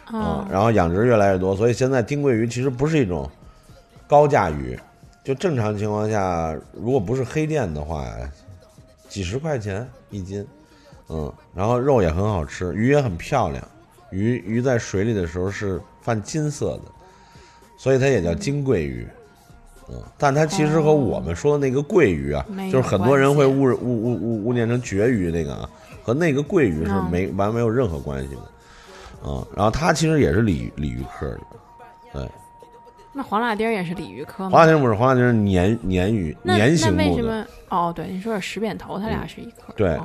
[0.05, 3.29] 啊哦，然后养殖越来越多，所以现在丁桂鱼其实不是一种
[4.07, 4.77] 高价鱼，
[5.23, 8.05] 就正常情况下，如果不是黑店的话，
[9.07, 10.45] 几十块钱一斤，
[11.09, 13.63] 嗯，然后肉也很好吃，鱼也很漂亮，
[14.11, 16.91] 鱼鱼在水里的时候是泛金色的，
[17.77, 19.07] 所以它也叫金桂鱼。
[19.07, 19.19] 嗯，
[20.17, 25.69] 但它其实和我们说的那个桂鱼啊，就是很多人会误误误误误念成绝鱼那个啊，
[26.03, 28.41] 和那个桂鱼是嗯没完没有任何关系的。
[29.25, 31.39] 嗯，然后它其实也是鲤鲤鱼科的，
[32.13, 32.29] 对，
[33.13, 34.49] 那黄辣丁也是鲤鱼科吗？
[34.49, 37.21] 黄辣丁不是黄辣丁是鲶鲶鱼，那鲶形那为目的。
[37.21, 37.45] 什么？
[37.69, 39.73] 哦，对，你说是石扁头，它俩是一科。
[39.75, 39.97] 对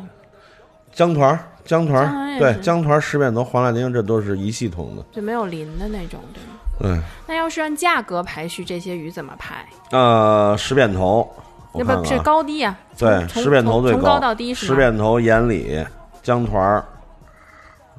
[0.93, 5.05] 江团儿，姜团儿，对，江团儿、石扁头、黄辣丁，这都是一系统的。
[5.13, 6.58] 就没有鳞的那种，对吗？
[6.79, 9.67] 对，那要是按价格排序，这些鱼怎么排？
[9.91, 11.29] 呃，石扁头，
[11.73, 12.79] 我那不是高低啊？
[12.97, 14.55] 对，从石扁头最高到低？
[14.55, 15.85] 石扁头、眼里、
[16.23, 16.85] 姜团儿，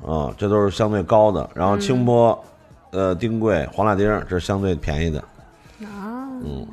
[0.05, 1.49] 啊，这都是相对高的。
[1.53, 2.43] 然后嗯清波、
[2.91, 5.19] 呃，丁桂、黄辣丁，这是相对便宜的。
[5.81, 6.67] 啊，嗯，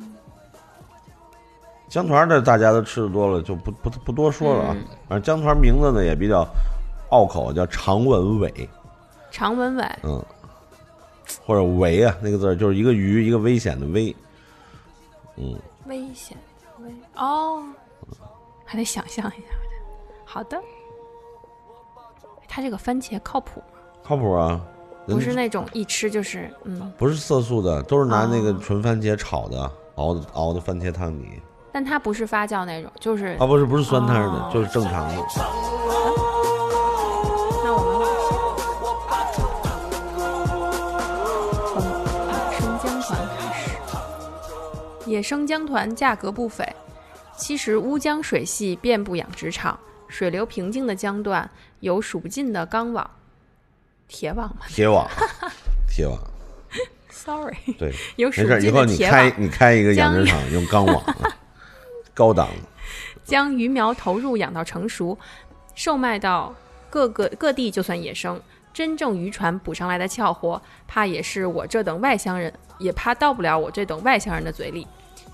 [1.89, 4.69] 姜团儿的大家都吃的多了，就不不不多说了啊。
[4.73, 6.45] 嗯反正姜团儿名字呢也比较
[7.11, 8.69] 拗口，叫长吻尾，
[9.31, 10.21] 长吻尾，嗯，
[11.45, 14.15] 或者危啊，那个字就是一个鱼，一个危险的危，
[15.35, 16.37] 嗯，危险
[16.79, 17.63] 危哦，
[18.65, 19.47] 还得想象一下。
[20.25, 20.61] 好的，
[22.47, 23.65] 它这个番茄靠谱吗？
[24.03, 24.61] 靠谱啊。
[25.07, 31.41] 不是那种一吃就是嗯，不是色素的，都是拿那个哦纯番茄炒的，熬的熬的番茄汤底。
[31.71, 35.15] 但它不是发酵那种，就是啊，不是不是酸汤的，哦就是正常的。
[45.07, 46.67] 野生江团价格不菲，
[47.37, 53.09] 其实乌江水系遍布养殖场，水流平静的江段有数不尽的钢网、
[54.09, 55.09] 铁网嘛铁网，
[55.89, 56.19] 铁网
[57.09, 61.15] ，？Sorry，对， 有没事儿，以后你开你开一个养殖场用钢网啊，
[62.13, 62.49] 高档。
[63.23, 65.17] 将鱼苗投入养到成熟，
[65.73, 66.53] 售卖到
[66.89, 68.39] 各个各地就算野生。
[68.73, 74.87] 真正渔船捕上来的俏货，怕也是我这等外乡人，也怕到不了我这等外乡人的嘴里。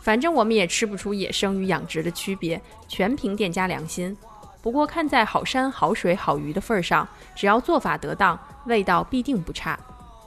[0.03, 4.15] 反正我们也吃不出野生与养殖的区别，全凭店家良心。
[4.61, 9.79] 不过看在好山好水好鱼的份儿上，只要做法得当，味道必定不差。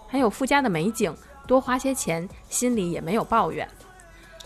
[0.08, 1.14] 还有附加的美景，
[1.46, 3.68] 多花些钱，心里也没有抱怨。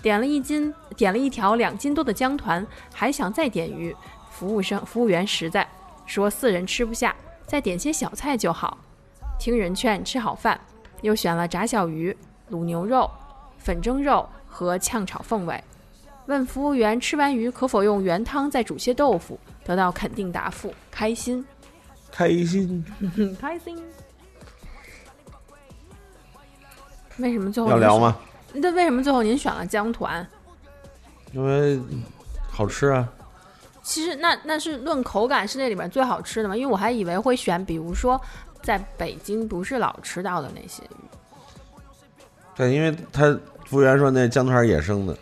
[0.03, 3.95] 点了一斤，点了一条两斤多的姜团，还想再点鱼。
[4.31, 5.65] 服务生服务员实在
[6.07, 7.15] 说四人吃不下，
[7.47, 8.79] 再点些小菜就好。
[9.39, 10.61] 听人劝，吃好饭，
[11.03, 12.17] 又选了炸小鱼、
[12.51, 13.09] 卤牛肉、
[13.59, 15.63] 粉蒸肉和炝炒凤尾。
[16.27, 21.45] 问服务员吃完鱼可否用原汤再煮些豆腐，得到肯定答复，开心，
[22.13, 22.85] 开心
[23.17, 23.83] 很 开心。
[27.17, 27.71] 为什么最后？
[27.71, 28.17] 要聊吗？
[28.53, 30.27] 那为什么最后您选了江团？
[31.33, 31.81] 因为
[32.51, 33.09] 好吃啊。
[33.83, 36.57] 其实那那是论口感是那里面最好吃的吗？
[36.57, 38.21] 因为我还以为会选，比如说
[38.63, 41.05] 在北京不是老吃到的那些鱼。
[42.55, 43.37] 对，因为他
[43.71, 45.17] 服务员说那姜团儿野生的，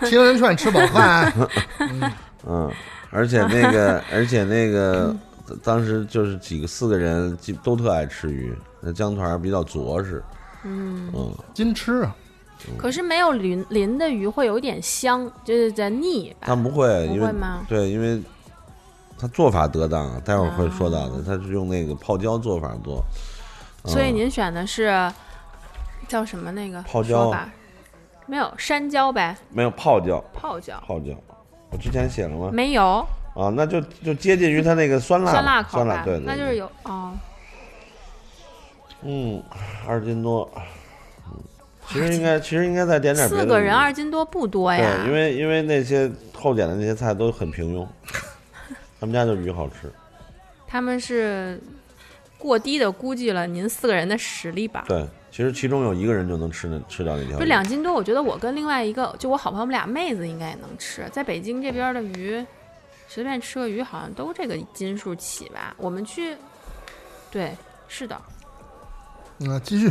[0.04, 1.32] 听人劝，吃饱饭。
[2.46, 2.70] 嗯，
[3.10, 5.16] 而且那个，而且那个，
[5.64, 10.22] 当时就是几个四个人基都特爱吃鱼，那姜团儿比较着实，
[10.64, 12.14] 嗯，嗯，金吃啊，
[12.76, 16.46] 可是没有鳞鳞的鱼会有一点香，就是在腻吧？
[16.48, 17.64] 他不会，因为不会吗？
[17.66, 18.22] 对，因为
[19.18, 23.02] 他做法得当，啊待会儿会说到的，哦他是用那个泡椒做法做，
[23.84, 25.10] 所以嗯您选的是
[26.08, 27.48] 叫什么那个泡椒吧？
[28.26, 31.12] 没有山椒呗，没有泡椒，泡椒泡椒，
[31.70, 32.50] 我之前写了吗？
[32.52, 36.04] 没有啊，那就就接近于它那个酸辣酸辣酸辣，？
[36.04, 37.12] 对那就是有哦，
[39.02, 39.42] 嗯，
[39.86, 40.48] 二斤多。
[41.26, 41.38] 嗯，
[41.88, 43.42] 其实应该其实应该再点点别的。
[43.42, 45.02] 四个人二斤多不多呀？
[45.02, 47.86] 对，因为因为那些后点的那些菜都很平庸，
[49.00, 49.92] 他们家就鱼好吃。
[50.66, 51.60] 他们是
[52.42, 54.84] 过低的估计了您四个人的实力吧？
[54.88, 57.38] 对，其实其中有一个人就能吃那吃掉那条鱼。
[57.38, 61.08] 不两斤多，我觉得我跟另外一个就我好朋友我们俩妹子应该也能吃。
[61.12, 62.44] 在北京这边的鱼，
[63.06, 65.72] 随便吃个鱼好像都这个斤数起吧。
[65.76, 66.36] 我们去，
[67.30, 68.20] 对，是的，
[69.38, 69.88] 那继续。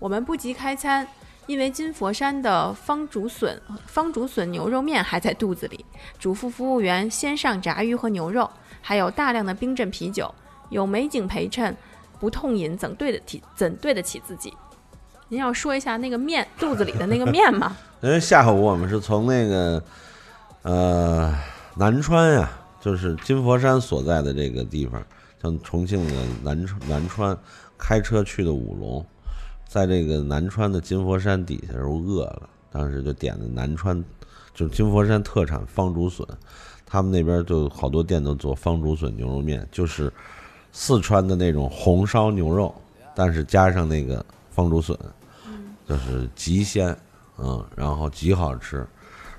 [0.00, 1.06] 我们不急开餐，
[1.46, 5.86] 因为金佛山的方竹笋方竹笋牛肉面还在肚子里。
[6.18, 8.50] 嘱咐服务员先上炸鱼和牛肉，
[8.82, 10.34] 还有大量的冰镇啤酒，
[10.70, 11.76] 有美景陪衬，
[12.18, 14.52] 不痛饮怎对得起怎对得起自己？
[15.28, 17.76] 您要说一下那个面肚子里的那个面吗？
[18.02, 19.82] 因为下午我们是从那个
[20.62, 21.34] 呃
[21.76, 22.50] 南川呀、
[22.80, 25.02] 就是金佛山所在的这个地方，
[25.42, 27.36] 像重庆的南川南川，
[27.78, 29.04] 开车去的武隆，
[29.66, 34.04] 在这个南川的金佛山底下时候饿了，当时就点的南川，
[34.52, 36.26] 就是金佛山特产方竹笋，
[36.84, 40.12] 他们那边就好多店都做方竹笋牛肉面，就是
[40.76, 42.74] 四川的那种红烧牛肉，
[43.14, 44.98] 但是加上那个方竹笋，
[45.88, 46.94] 就是极鲜。
[47.38, 48.84] 嗯，然后极好吃，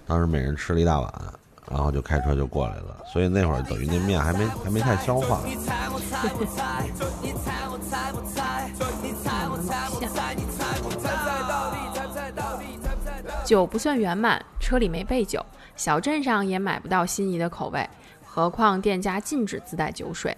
[0.08, 1.14] 当时每人吃了一大碗，
[1.70, 5.42] 然后就开车就过来了，所以那会儿等于那面还没还没太消化。
[13.44, 15.46] 酒不算圆满，车里没备酒，
[15.76, 17.90] 小镇上也买不到心仪的口味，
[18.26, 20.36] 何况店家禁止自带酒水。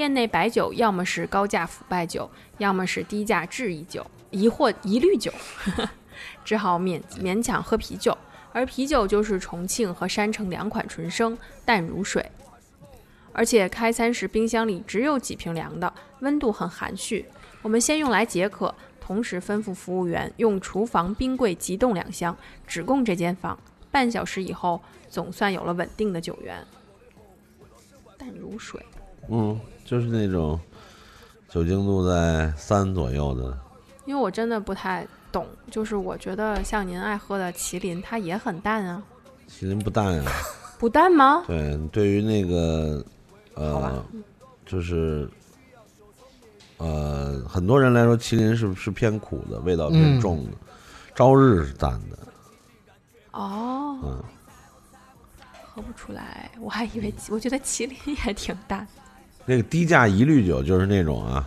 [0.00, 5.30] 店内白酒要么是高价腐败酒，要么是低价质疑酒，疑惑疑虑酒，
[6.42, 8.16] 只好勉勉强喝啤酒。
[8.54, 11.36] 而啤酒就是重庆和山城两款纯生，
[11.66, 12.24] 淡如水。
[13.34, 17.26] 而且开餐时冰箱里只有几瓶凉的，温度很含蓄。
[17.60, 22.34] 我们先用来解渴，同时吩咐服务员用厨房冰柜急冻两箱，
[22.66, 23.58] 只供这间房。
[23.90, 26.56] 半小时以后，总算有了稳定的酒源。
[28.16, 28.82] 淡如水，
[29.28, 29.60] 嗯，
[29.90, 30.56] 就是那种
[31.48, 33.58] 酒精度在三左右的，
[34.04, 39.02] 因为我真的不太懂，就是我觉得像您爱喝的麒麟，它也很淡啊，
[39.48, 40.30] 麒麟不淡呀。
[40.78, 41.42] 不淡吗？
[41.48, 43.04] 对，对于那个
[43.54, 44.00] 呃，
[44.64, 45.28] 就是
[46.78, 50.52] 呃，很多人来说，麒麟是是偏苦的，味道偏嗯重的，
[51.16, 52.16] 朝日是淡的。
[53.32, 54.22] 哦，嗯
[55.74, 58.86] 喝不出来，我还以为我觉得麒麟也挺淡。
[59.46, 61.44] 那个低价一律酒就是那种啊，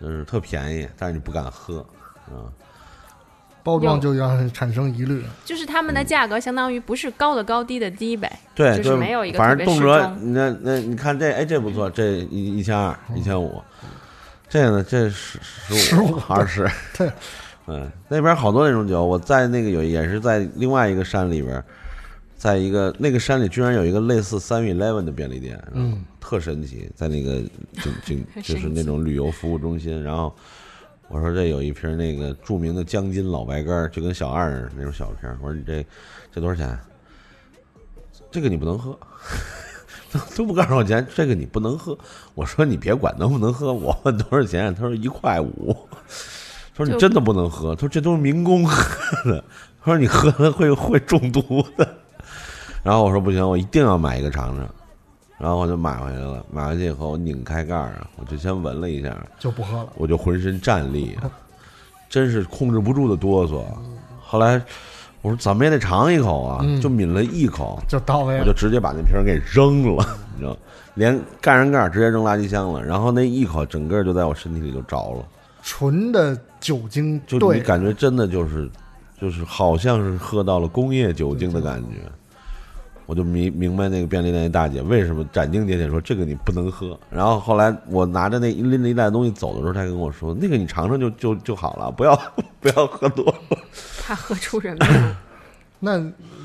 [0.00, 1.78] 就是特便宜，但是你不敢喝
[2.26, 2.48] 啊。
[3.64, 5.22] 包装就让产生疑虑。
[5.44, 10.16] 就是他们的价格相当于不是高的高低的低呗，对，就是没有一个反特别适正动辄。
[10.32, 13.62] 那那你看这哎这不错，这一一千二一千五，
[14.48, 15.38] 这个呢这十
[15.68, 17.12] 十五 二十，对，
[17.66, 21.62] 嗯，那边好多那种酒，我在那个有也是在另外一个山里边，
[22.38, 27.42] 在一个那个山里居然有一个类似三 Eleven 的便利店，嗯，特神奇，在那个
[27.74, 30.32] 就就 就是那种旅游服务中心，然后
[31.08, 35.84] 我说这有一瓶那个著名的江津老白干，就跟小二似的那种小瓶，我说你这
[36.32, 36.78] 这多少钱？
[38.30, 38.96] 这个你不能喝，
[40.12, 41.98] 都 都不告诉我钱，这个你不能喝。
[42.34, 45.76] 我说你别管能不能喝，我问多少钱，他说一块五。
[46.74, 49.42] 他说你真的不能喝，他说这都是民工喝的，
[49.82, 51.96] 他说你喝了会会中毒的。
[52.82, 54.66] 然后我说不行，我一定要买一个尝尝。
[55.38, 59.88] 然后我就买回来了，买回去以后我拧开盖儿啊，我就先闻了一下，就不喝了。
[59.94, 61.16] 我就浑身战栗，
[62.08, 63.62] 真是控制不住的哆嗦。
[64.20, 64.60] 后来
[65.22, 68.52] 我说怎么也得尝一口啊，嗯就抿了一口，就到位了我就。
[68.52, 70.56] 直接把那瓶给扔了， 你知道，
[70.94, 72.84] 连盖上盖儿直接扔垃圾箱了。
[72.84, 75.24] 然后那一口整个就在我身体里就着了，
[75.62, 78.68] 纯的酒精就你，感觉真的就是，
[79.20, 82.00] 就是好像是喝到了工业酒精的感觉。
[83.08, 86.94] 我就明明白那个便利店那大姐为什么斩钉截铁说这个你不能喝。
[87.10, 92.14] 然后后来我拿着那一拎着一袋东西走的时候，她跟我说那个你尝尝就就就好了，不要
[92.60, 93.34] 不要喝多。
[94.02, 95.14] 怕喝出人命。
[95.80, 95.98] 那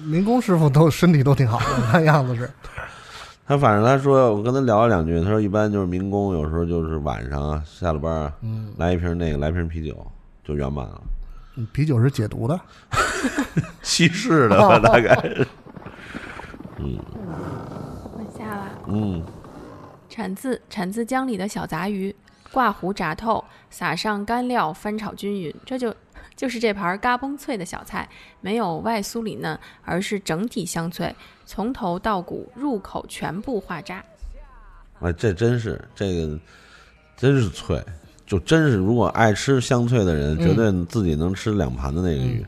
[0.05, 2.49] 民工师傅都身体都挺好的，看样子是。
[3.45, 9.93] 他反正他说我跟他聊了两句，他说一般就是民工有时候就是晚上啊下了班啊，嗯，来一瓶那个来瓶啤酒
[10.45, 11.01] 就圆满了，
[11.73, 12.57] 啤酒是解毒的，
[13.83, 15.45] 稀释的吧大概是。
[18.17, 19.23] 问下了，嗯，
[20.09, 22.15] 产自产自江里的小杂鱼，
[22.51, 25.93] 挂糊炸透，撒上干料翻炒均匀，这就
[26.35, 28.07] 就是这盘嘎嘣脆的小菜，
[28.41, 31.15] 没有外酥里嫩，而是整体香脆，
[31.45, 34.03] 从头到骨入口全部化渣。
[34.99, 36.39] 哎，这真是这个
[37.17, 37.83] 真是脆，
[38.25, 40.39] 就真是如果爱吃香脆的人，嗯。
[40.39, 42.45] 绝对自己能吃两盘的那个鱼。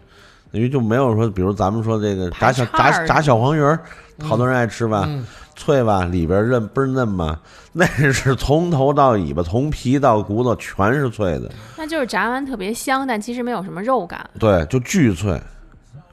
[0.52, 3.84] 那鱼就没有说，比如咱们说这个炸小炸炸小黄鱼儿，
[4.22, 7.39] 好多人爱吃吧，嗯脆吧，里边韧倍儿嫩吧，
[7.72, 11.51] 那是从头到尾巴，从皮到骨头全是脆的。
[11.78, 14.30] 那就是炸完特别香，但其实没有什么肉感。
[14.39, 15.41] 对，就巨脆，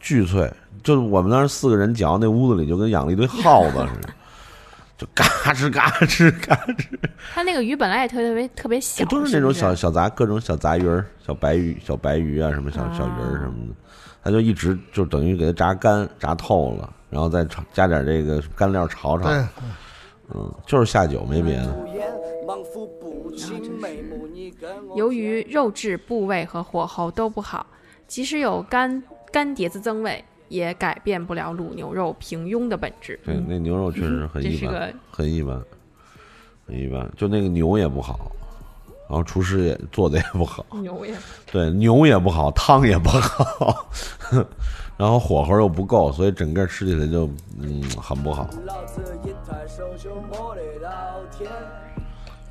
[0.00, 0.52] 巨脆。
[0.82, 4.11] 就是我们当时四个人嚼，那屋子里就跟养了一堆耗子似的，
[5.02, 6.86] 就嘎吱嘎吱嘎吱，
[7.34, 13.74] 它那个鱼本来也特别特别特别小，就都是那种不小小杂各种小杂鱼儿、小白鱼、小白鱼啊，什么小小鱼儿什么的，
[14.22, 19.28] 他就一直就等于给它炸干、炸透了，然后再炒加点这个干料炒炒。
[20.34, 21.76] 嗯，就是下酒没别的。
[24.94, 27.66] 由于肉质、部位和火候都不好，
[28.06, 33.18] 即使有干干碟子增味，也改变不了卤牛肉平庸的本质。
[33.24, 35.62] 对，那牛肉确实很一般，很一般，
[36.66, 37.10] 很一般。
[37.16, 38.30] 就那个牛也不好，
[39.08, 41.14] 然后厨师也做的也不好，牛也
[41.50, 43.88] 对，牛也不好，汤也不好，
[44.98, 47.26] 然后火候又不够，所以整个吃起来就
[47.58, 48.46] 嗯很不好。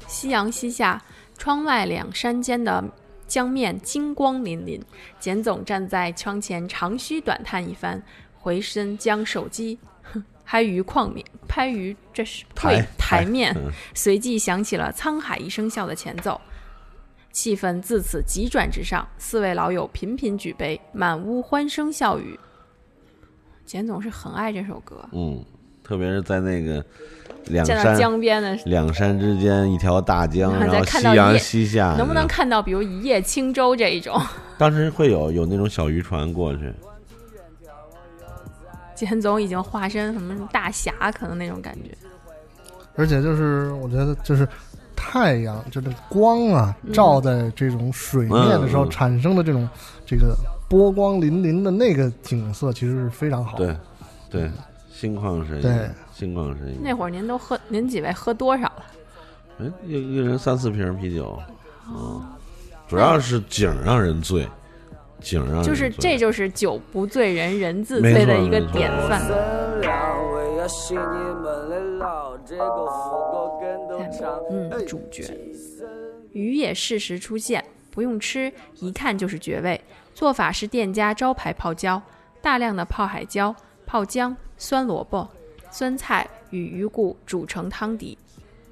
[0.08, 1.00] 夕阳西下，
[1.38, 2.84] 窗外两山间的
[3.32, 4.82] 江面金光粼粼。
[5.18, 8.04] 简总站在窗前，长吁短叹一番，
[8.38, 9.80] 回身将手机
[10.44, 16.40] 拍于框面，拍于这是台台面，嗯随即响起了沧海一声笑的前奏。
[17.32, 22.38] 气氛自此急转直上，四位老友频频举杯，满屋欢声笑语。
[23.64, 25.42] 简总是很爱这首歌，嗯，
[25.82, 26.86] 特别是在那个
[27.48, 34.20] 两山江边的两山之间一条大江，然后夕阳西下，能不能看到比如一叶轻舟这一种？
[34.58, 36.72] 当时会有有那种小渔船过去，
[38.94, 41.90] 简总已经化身什么大侠，可能那种感觉。
[42.96, 44.48] 而且就是我觉得就是
[44.96, 49.68] 太阳，就是光啊，嗯照在这种水面的时候产生的这种
[50.06, 50.36] 这个
[50.70, 53.58] 波光粼粼的那个景色，其实是非常好。
[53.58, 53.76] 对，
[54.30, 54.52] 对，
[54.94, 55.90] 心旷神怡，对
[56.82, 58.86] 那会儿您都喝，您几位喝多少了？
[59.60, 61.38] 哎，一一人三四瓶啤酒，
[61.88, 62.24] 嗯，
[62.88, 64.48] 主要是景儿让人醉，
[65.20, 69.22] 景儿让人就是这就是酒不醉人人自醉的一个典范。
[74.50, 75.38] 嗯，主角。
[76.32, 79.80] 鱼也适时出现，不用吃，一看就是绝味。
[80.14, 82.02] 做法是店家招牌泡椒，
[82.42, 83.56] 大量的泡海椒、
[83.86, 85.30] 泡姜、酸萝卜、
[85.72, 88.18] 酸菜与鱼骨煮成汤底，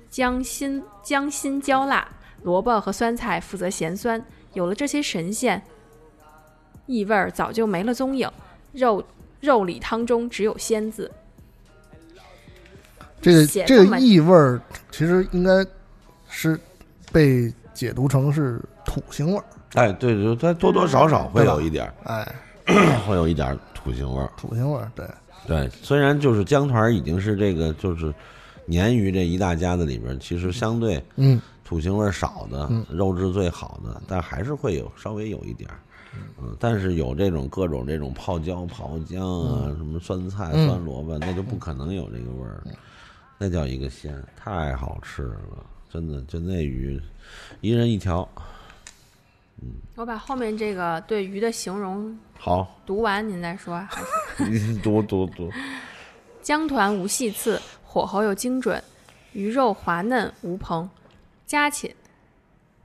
[0.10, 2.08] 姜辛姜辛椒辣，
[2.44, 4.24] 萝卜和酸菜负责咸酸。
[4.54, 5.62] 有了这些神仙，
[6.86, 8.30] 异味儿早就没了踪影，
[8.74, 9.04] 肉
[9.40, 11.10] 肉里汤中只有鲜字。
[13.22, 15.66] 这个这个异味儿，其实应该
[16.30, 16.60] 是
[17.12, 19.44] 被解读成是土腥味儿。
[19.76, 22.36] 哎，对对，它多多少少会有一点儿，哎，
[23.06, 24.32] 会有一点儿土腥味儿。
[24.36, 25.06] 土腥味儿，对，
[25.50, 28.14] 对，虽然就是姜团儿已经是这个就是
[28.68, 32.86] 鲶鱼这一大家子里边儿，其实相对嗯，土腥味儿少的，嗯。
[32.92, 35.80] 肉质最好的，但还是会有稍微有一点儿。
[36.42, 42.64] 嗯，但是有这种各种这种泡椒、泡姜啊，什么酸菜、嗯酸萝卜，那就不可能有这个味儿，
[43.38, 47.00] 那叫一个鲜，太好吃了，真的，就那鱼，
[47.62, 48.28] 一人一条，
[49.96, 53.78] 我把后面这个对鱼的形容好，读完，您再说。
[54.36, 55.52] 还是你读读读，
[56.42, 58.82] 姜团无细刺，火候又精准，
[59.34, 60.90] 鱼肉滑嫩无蓬，
[61.46, 61.96] 加起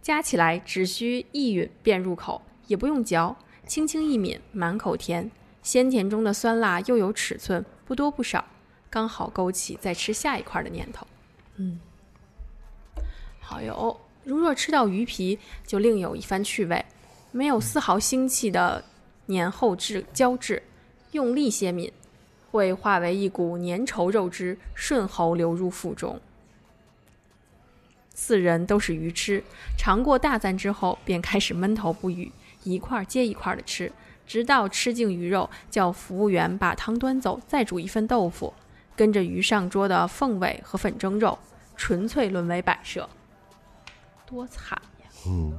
[0.03, 5.31] 加起来只需一吮便入口，也不用嚼，轻轻一抿，满口甜，
[5.63, 8.45] 鲜甜中的酸辣又有尺寸，不多不少，
[8.91, 11.07] 刚好勾起再吃下一块的念头。
[11.57, 11.79] 嗯，
[13.39, 14.01] 好哟。
[14.25, 16.85] 如若吃到鱼皮，就另有一番趣味，
[17.31, 18.83] 没有丝毫腥气的
[19.27, 20.63] 黏厚质胶质，
[21.13, 21.93] 用力些抿，
[22.51, 26.21] 会化为一股粘稠肉汁，顺喉流入腹中。
[28.15, 29.43] 四人都是鱼痴，
[29.77, 33.93] 尝过大赞之后，便开始闷头不语，一块接一块的吃，
[34.27, 38.55] 直到吃尽鱼肉，叫服务员把汤端走，再煮一份豆腐，
[38.97, 41.39] 跟着鱼上桌的凤尾和粉蒸肉，
[41.77, 43.07] 纯粹沦为摆设。
[44.27, 45.07] 多惨呀！
[45.27, 45.53] 嗯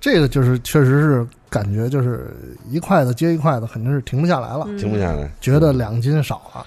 [0.00, 2.32] 这个就是确实是感觉就是
[2.66, 6.66] 一筷子接一筷子，肯定是停不下来了，嗯停不下来，觉得两斤少了。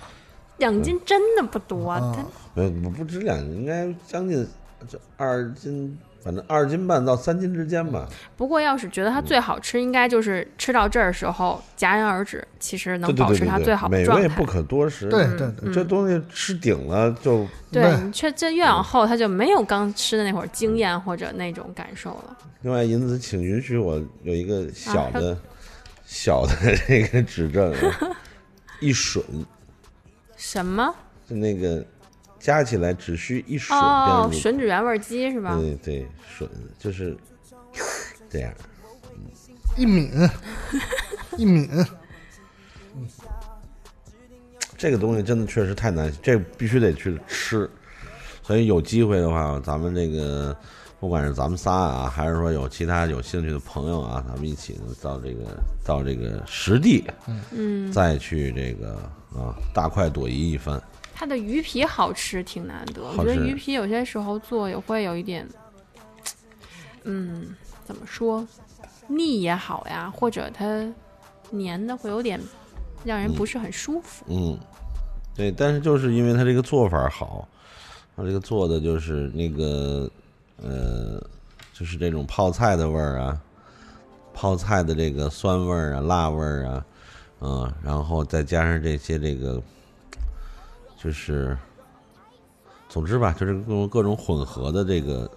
[0.57, 4.45] 两斤真的不多，啊它没有不止两斤，应该将近
[4.87, 8.07] 这二斤，反正二斤半到三斤之间吧。
[8.37, 14.45] 不过要是觉得它最好吃，应该就是吃到这儿时候戛然而止，其实能保持它最好的状态美味不。
[14.51, 15.07] 可多食。
[15.07, 22.37] 对嗯对对，这东西吃顶了就对对你却这越往后，它就没有刚吃的那会儿惊艳或者那种感受了。
[22.61, 25.37] 另外，银子，请允许我有一个小啊的、
[26.05, 26.53] 小的
[26.85, 28.11] 这个指正啊，
[28.81, 29.23] 一吮
[30.35, 30.93] 什么？
[31.29, 31.81] 就那个
[32.41, 35.55] 加起来只需一吮哦，吮指原味鸡是吧？
[35.57, 37.15] 对对，吮就是
[38.29, 38.51] 这样。
[39.77, 40.29] 一抿
[41.37, 41.87] 一抿，
[44.77, 47.69] 这个东西真的确实太难，这必须得去吃。
[48.43, 50.53] 所以有机会的话，咱们这个
[50.99, 57.05] 不管是咱们仨啊，还是说有其他有兴趣的朋友啊，咱们一起到这个到这个实地，
[57.51, 58.95] 嗯，再去这个
[59.33, 60.81] 啊大快朵颐一番。
[61.21, 63.03] 它的鱼皮好吃，挺难得。
[63.15, 65.47] 我觉得鱼皮有些时候做也会有一点，
[67.05, 67.55] 嗯，
[67.85, 68.43] 怎么说，
[69.07, 70.65] 腻也好呀，或者它
[71.51, 72.41] 粘的会有点
[73.05, 74.25] 让人不是很舒服。
[74.29, 74.57] 嗯，
[75.35, 77.47] 对，但是就是因为它这个做法好，
[78.17, 80.09] 它这个做的就是那个
[80.57, 81.23] 呃，
[81.71, 83.39] 就是这种泡菜的味儿啊，
[84.33, 86.85] 泡菜的这个酸味儿啊、辣味儿啊，
[87.41, 89.61] 嗯，然后再加上这些这个，
[91.03, 91.57] 就是，
[92.87, 95.29] 总之吧，就是各种各种混合的这个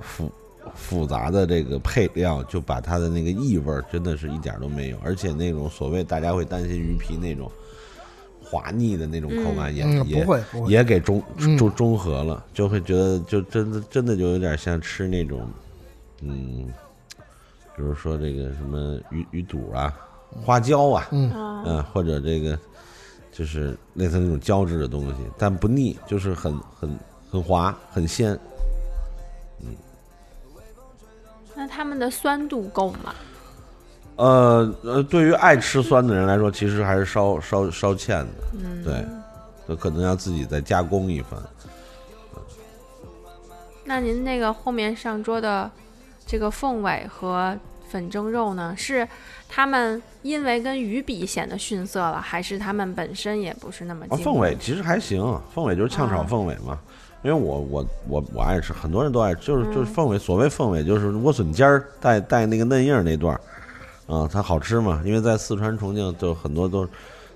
[0.00, 0.30] 复
[0.74, 7.50] 复杂的这个配料，就把它的那个异味儿真的是一点儿都没有，而且那种所谓大家会担心鱼皮那种
[8.42, 10.26] 滑腻的那种口感也、嗯，也
[10.66, 11.58] 也给中嗯。
[11.58, 15.46] 中中和了，就会觉得就真的真的就有点像吃那种，
[16.22, 16.72] 嗯，
[17.76, 19.94] 比如说这个什么鱼鱼肚啊、
[20.42, 21.30] 花椒啊，嗯。
[21.32, 22.58] 啊，嗯，或者这个
[23.32, 26.98] 就是类似那种胶质的东西，但不腻，就是很很
[27.30, 28.38] 很滑，很鲜。
[29.60, 29.74] 嗯
[31.54, 33.14] 那他们的酸度够吗？
[34.16, 39.04] 呃呃，对于爱吃酸的人来说，其实还是稍稍稍欠的，嗯，对，
[39.66, 41.40] 就可能要自己再加工一番。
[43.84, 45.70] 那您那个后面上桌的
[46.26, 47.58] 这个凤尾和
[47.88, 49.06] 粉蒸肉呢，是
[49.54, 55.20] 他们因为跟鱼比显得逊色了，还是他们本身也不是那么凤尾其实还行，
[55.54, 56.80] 凤尾就是炝炒啊凤尾嘛。
[57.22, 63.38] 因为我我我我爱吃，很多人都爱吃，就是就是嗯凤尾，所谓凤尾就是莴笋尖儿带带那个嫩叶儿那段
[64.08, 65.02] 儿，啊，它好吃嘛。
[65.04, 66.88] 因为在四川重庆就很多都，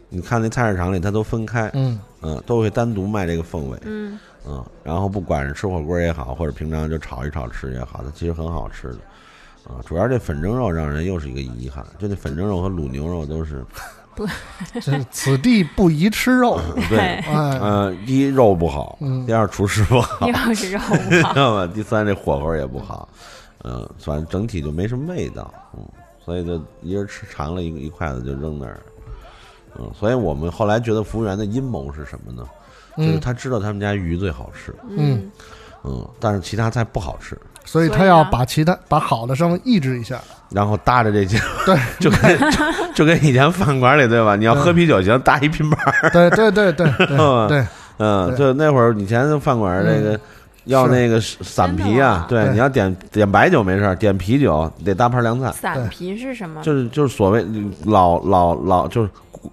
[0.09, 8.99] 你看那菜市场里它都分开，嗯嗯，都会单独卖这个凤尾，嗯嗯，然后不管是吃火锅也好，或者平常就炒一炒吃也好，它其实很好吃的，
[9.69, 13.64] 啊，主要这粉蒸肉让人又是一个遗憾，就那粉蒸肉和卤牛肉都是
[14.81, 16.59] 这此地不宜吃肉，
[16.89, 21.67] 对，哎，呃，第一肉不好，嗯第二厨师不好，第二是肉不 知，道吗？
[21.67, 23.07] 第三这火候也不好，
[23.64, 25.85] 嗯，反正整体就没什么味道，嗯，
[26.25, 28.81] 所以就一人吃尝了一个一筷子就扔那儿，
[29.79, 32.43] 嗯，所以我们后来觉得服务员的阴谋是什么呢？
[32.97, 35.31] 就是嗯他知道他们家鱼最好吃，嗯，
[35.85, 42.59] 嗯，但是其他菜不好吃，所以他要把其他把好的稍微抑制一下，然后搭着这些，对， 就跟就
[42.95, 44.35] 就跟以前饭馆里对吧？
[44.37, 47.49] 你要喝啤酒行，搭一拼盘儿，对对对对 对嗯。
[47.49, 47.67] 对，
[47.99, 50.19] 嗯，就那会儿以前的饭馆那个。
[50.67, 56.61] 要那个散啤啊，对，你要点点白酒没事儿，点啤酒得搭盘凉菜，散皮是什么？
[56.61, 57.47] 就是就是所谓
[57.85, 59.53] 老老老就是古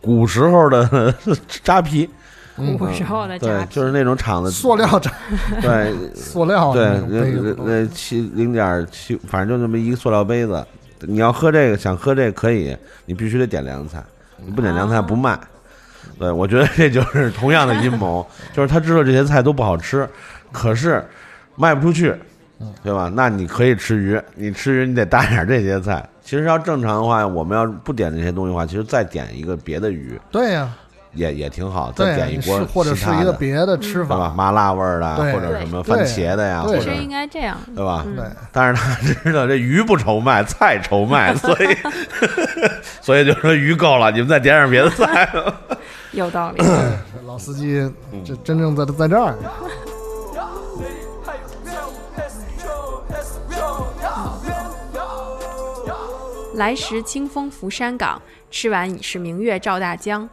[0.00, 1.12] 古时候的
[1.64, 2.08] 扎啤，
[2.56, 5.12] 嗯古时候的对扎，皮，就是那种厂子，塑料厂，
[5.60, 10.64] 对 塑料对那，那那那七零点七，反正就那么一个塑料杯子。
[11.06, 12.74] 你要喝这个，想喝这个可以，
[13.04, 14.02] 你必须得点凉菜，
[14.38, 15.38] 你不点凉菜不卖。
[16.18, 20.08] 对，我觉得这就是 同样的阴谋， 就是他知道这些菜都不好吃，
[20.52, 21.04] 可是
[21.56, 22.14] 卖不出去，
[22.82, 23.10] 对吧？
[23.14, 26.08] 那你可以吃鱼，你吃鱼你得搭点这些菜。
[26.22, 30.72] 其实要正常的话，我们要不点这些东西的话，其实再点一个别的鱼对呀，
[31.14, 34.28] 也也挺好，再点一锅是或者是其他的一个别的吃对吧？
[34.28, 37.56] 法，麻辣味儿的，或者什么番茄的呀，或者其实应该这样。
[37.74, 38.02] 对吧？
[38.06, 41.76] 嗯对，但是他 知道这鱼不愁卖，菜愁卖，所以
[43.00, 45.28] 所以就说鱼够了，你们再点点别的菜。
[46.12, 46.62] 有道理。
[47.26, 47.80] 老司机
[48.12, 49.34] 嗯这真正在在这儿，
[56.54, 60.28] 来时清风拂山岗，吃完已是明月照大江。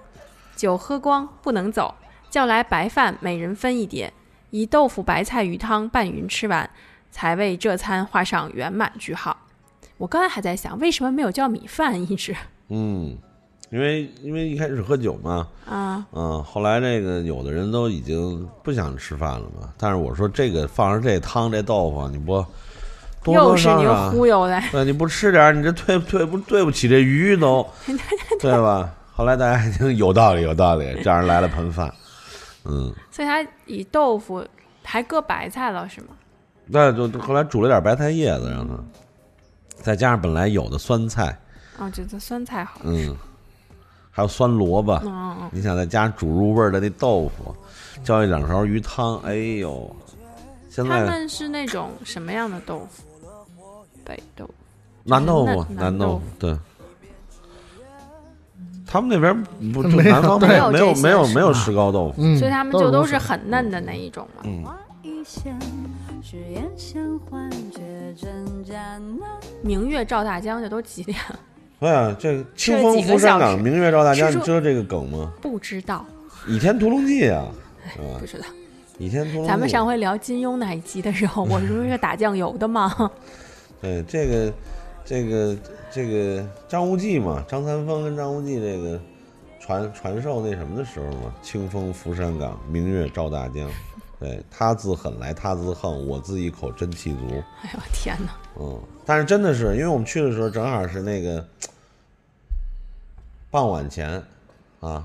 [0.61, 1.95] 酒喝光不能走，
[2.29, 4.13] 叫来白饭，每人分一碟，
[4.51, 6.69] 以豆腐白菜鱼汤拌匀吃完，
[7.09, 9.35] 才为这餐画上圆满句号。
[9.97, 12.35] 我刚才还在想，为什么没有叫米饭一直
[12.69, 13.17] 嗯，
[13.71, 16.05] 因为因为一开始喝酒嘛，啊？
[16.11, 19.67] 嗯，后来这个有的人都已经不想吃饭了嘛。
[19.79, 22.45] 但是我说这个放上这汤这豆腐，你不多
[23.23, 27.67] 多又是您少少忽悠的，对，你不吃点，你这对对不对不起这鱼都，
[28.39, 28.93] 对吧？
[29.13, 31.93] 后来大家一听有道理有道理， 叫人来了盆饭，
[32.65, 34.45] 嗯，所以他以豆腐
[34.83, 36.07] 还搁白菜了是吗？
[36.65, 38.73] 那就后来煮了点白菜叶子让他，
[39.81, 41.37] 再加上本来有的酸菜，
[41.77, 42.87] 啊，觉得酸菜好吃。
[42.87, 43.15] 嗯，
[44.09, 47.53] 还有酸萝卜，嗯嗯你想再加上煮入味儿的那豆腐，
[48.03, 49.93] 浇一两勺鱼汤，哎呦，
[50.69, 53.03] 现在，他们是那种什么样的豆腐？
[54.05, 54.53] 北豆腐。
[55.03, 56.57] 南豆腐，南豆腐，对。
[58.91, 64.43] 他们那边不就没南方没有没有没有没有石膏豆腐，嗯，所以他们就都是很嫩的那一种嘛。
[64.43, 64.65] 嗯。
[69.63, 71.39] 明月照大江，这都几点了？
[71.79, 75.31] 对啊，这清风拂山岗，明月照大江，你知道这个梗吗？
[75.41, 76.05] 不知道。
[76.49, 77.45] 倚天屠龙记》啊，
[78.19, 78.25] 不？
[78.25, 78.45] 知道。
[78.97, 79.47] 倚天屠龙记。
[79.47, 83.09] 咱们上回聊金庸那一集的时候，我说是打酱油的嘛，
[83.81, 84.51] 对这个
[85.03, 85.57] 这个
[85.91, 88.99] 这个张无忌嘛，张三丰跟张无忌这个
[89.59, 93.69] 传传授那什么的时候嘛，清风拂山岗，明月照大江。
[94.21, 97.43] 对他自狠来他自横，我自一口真气足。
[97.63, 98.31] 哎呦天哪！
[98.59, 101.43] 嗯，但是真的是，因为我们去的时候正好是那个
[103.49, 104.21] 傍晚前
[104.79, 105.03] 啊，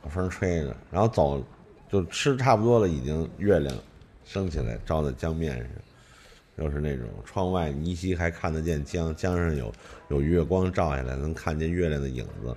[0.00, 1.42] 把风吹着，然后走
[1.90, 3.76] 就吃差不多了，已经月亮
[4.24, 5.66] 升起来，照在江面上，
[6.56, 9.72] 又是那种窗外你依稀还看得见江，江上有
[10.08, 12.56] 有月光照下来，能看见月亮的影子，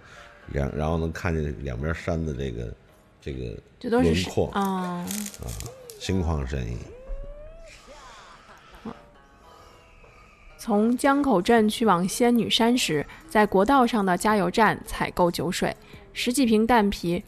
[0.51, 2.73] 然然后能看见两边山的这个
[3.21, 5.05] 这个这都是轮廓，啊、
[5.99, 6.77] 心旷神怡。
[10.59, 15.73] 从江口镇去往仙女山时，在国道上的加油站采购酒水，
[16.13, 17.23] 十几瓶蛋啤，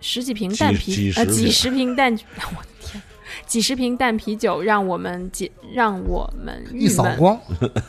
[0.00, 2.12] 十几瓶蛋啤，呃，几几十瓶几十瓶蛋，
[2.56, 3.02] 我的天，
[3.46, 7.38] 几十瓶淡啤酒让我们解，让我们郁一扫闷，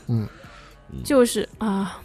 [0.07, 0.27] 嗯，
[1.03, 1.99] 就是啊。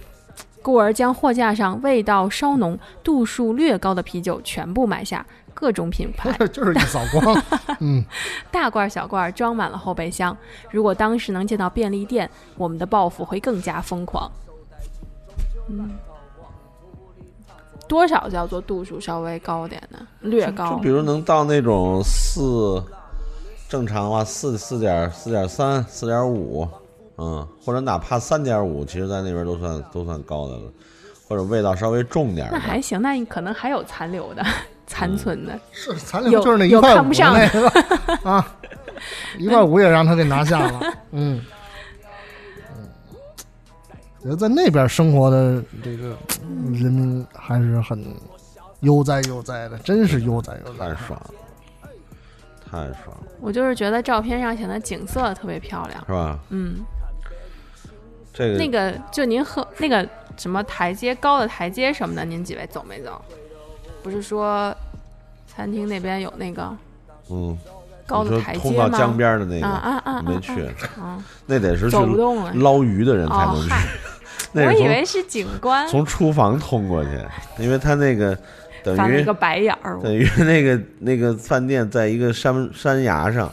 [0.62, 5.24] 故而将货架上味道稍浓、度数略高的啤酒全部买下，
[5.54, 7.40] 各种品牌， 就是一扫光。
[7.78, 8.04] 嗯，
[8.50, 10.36] 大罐小罐装满了后备箱。
[10.72, 14.28] 如果当时能见到便利店，我们的报复会更加疯狂。
[15.68, 15.88] 嗯，
[17.86, 20.88] 多少叫做度数稍微高点的，略高就比。
[20.88, 22.82] 如能到那种四，
[23.76, 26.66] 正常的话四四点四点三四点五，
[27.18, 30.62] 嗯，或者哪怕三点五，其实在那边都算都算高的了，
[31.28, 34.42] 或者味道稍微重点，那还行，那你可能还有残留的、
[34.86, 35.60] 残存的。
[35.72, 38.56] 是残留就是那一块五看不上那 个啊，
[39.36, 40.80] 一块五也让他给拿下了。
[41.10, 41.44] 嗯，
[42.78, 42.88] 嗯，
[44.22, 46.16] 觉得在那边生活的这个
[46.48, 48.02] 嗯人民还是很
[48.80, 50.88] 悠哉悠哉的，真是悠哉悠哉。
[50.88, 51.30] 太爽了，
[52.70, 56.04] 太爽了，我就是觉得照片上显得景色特别漂亮。
[56.06, 56.38] 是吧？
[56.50, 56.84] 嗯，
[58.32, 60.06] 这个那个就您喝那个
[60.36, 63.20] 什么台阶高的台阶什么的，您几位走没走？
[64.02, 64.74] 不是说
[65.46, 66.76] 餐厅那边有那个
[67.30, 67.56] 嗯，
[68.06, 68.62] 高的台阶吗？
[68.62, 70.22] 通到江边的那啊啊啊！
[70.22, 70.66] 个没啊去，
[71.00, 72.52] 啊， 那得是去走不动了。
[72.54, 73.74] 捞鱼的人才哦能去
[74.66, 77.10] 我以为是景观，从厨房通过去，
[77.58, 78.36] 因为他那个
[78.94, 79.98] 等于一个白眼儿。
[80.02, 83.50] 等于那个那个饭店在一个山山崖上，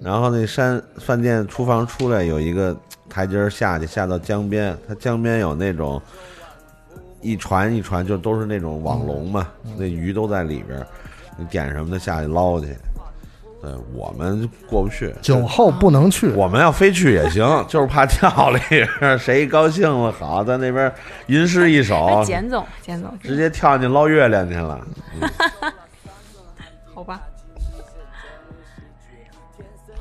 [0.00, 2.76] 然后那山饭店厨房出来有一个
[3.08, 6.00] 台阶下去，下到江边，它江边有那种
[7.20, 10.86] 一船一船就都是那种网笼嘛，那鱼都在里边，
[11.36, 12.68] 你点什么的下去捞去。
[13.62, 18.60] 对我们过不去，酒后不能去，我们要非去也行， 就是怕跳里
[19.18, 20.90] 谁高兴了好，在那边
[21.26, 22.06] 吟诗一首。
[22.22, 24.86] 哎，，简总，简总，直接跳进去捞月亮去了。
[26.94, 27.20] 好吧。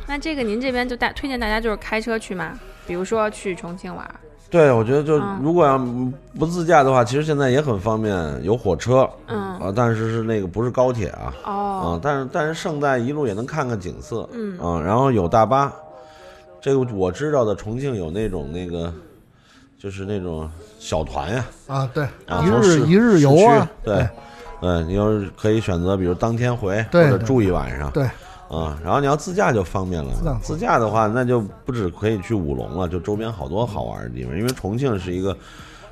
[0.08, 2.58] 那这个您这边就大推荐大家就是开车去嘛，
[2.88, 4.16] 比如说去重庆玩儿，
[4.50, 5.40] 对，我觉得就嗯。
[5.44, 5.78] 如果要
[6.38, 14.58] 不自驾的话，其实现在也很方便，有火车嗯，啊，但是是那个不是高铁啊，啊哦，，但是但是胜在一路也能看看景色，嗯。
[14.60, 15.72] 啊，然后有大巴，
[16.60, 18.92] 这个我知道的重庆有那种那个，
[19.78, 24.08] 就是那种小团呀，啊，对，啊，一日一日游啊，对，
[24.62, 28.10] 嗯，你要是可以选择，比如当天回或者住一晚上，对，
[28.50, 30.40] 啊，然后你要自驾就方便了自驾。
[30.42, 34.36] 自驾的话，那就不止可以去武隆了，就周边好多好玩的地方。
[34.36, 35.38] 因为重庆是一个，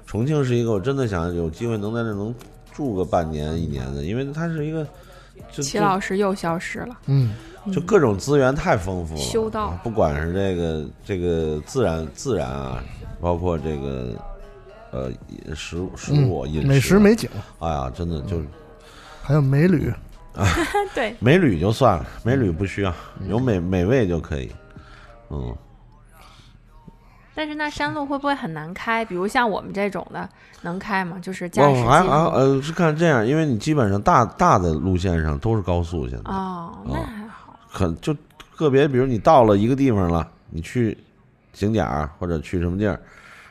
[0.06, 2.34] 重庆是一个，我真的想有机会能在那能
[2.74, 4.86] 住个半年一年的，因为它是一个，
[5.52, 7.36] 就齐老师又消失了，嗯，
[7.72, 9.20] 就各种资源太丰富了。
[9.20, 12.84] 修道啊不管是这个这个自然自然啊，
[13.22, 14.16] 包括这个
[14.92, 15.12] 呃
[15.54, 17.30] 食食物饮食，美食美景，
[17.60, 18.42] 哎呀，真的就
[19.22, 19.94] 还有美女，
[20.94, 22.94] 对，美旅就算了，美旅不需要，
[23.28, 24.52] 有美美味就可以。
[25.30, 25.56] 嗯，
[27.34, 29.04] 但是那山路会不会很难开？
[29.04, 30.30] 比如像我们这种的，
[30.62, 31.18] 能开吗？
[31.22, 37.60] 就是驾驶我还还呃是看这样，因为你基本上大大的路线上都是高速，现在哦，那还好。
[37.72, 38.16] 可就
[38.56, 40.98] 个别，比如你到了一个地方了，你去
[41.54, 43.00] 景点儿或者去什么地儿，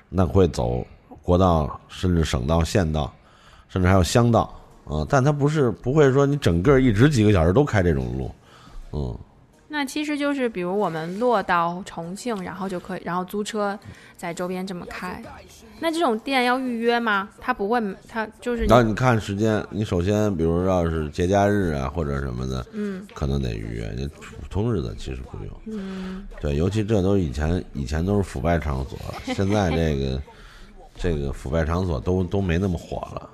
[0.08, 0.84] 那会走
[1.22, 3.12] 国道，甚至省道、县道，
[3.68, 4.52] 甚至还有乡道
[4.86, 8.30] 啊、但它不是不会说你整个一直几个小时都开这种路，
[8.92, 9.18] 嗯，
[9.68, 13.76] 那其实就是，比如我们落到重庆，然后就可以，然后租车
[14.16, 15.20] 在周边这么开。
[15.80, 17.28] 那这种店要预约吗？
[17.40, 25.52] 他不会，他就是然后你看时间，你首先比如要是节假日啊或者什么的，嗯可能得预约，你普通日子其实不用。
[25.66, 28.96] 嗯，对，尤其这都以前以前都是腐败场所，
[29.34, 30.22] 现在这个
[30.94, 33.30] 这个腐败场所都都没那么火了。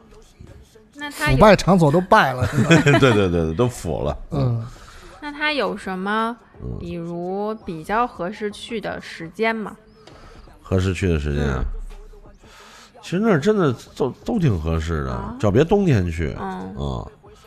[1.03, 2.46] 那腐败场所都败了，
[3.00, 4.16] 对对对对，都腐了。
[4.30, 4.64] 嗯，
[5.20, 9.76] 那它有什么，嗯比如比较合适去的时间吗？
[10.62, 11.64] 合适去的时间啊，
[13.03, 16.36] 其实那儿真的都都挺合适的，只要别冬天去。
[16.40, 17.07] 嗯，嗯，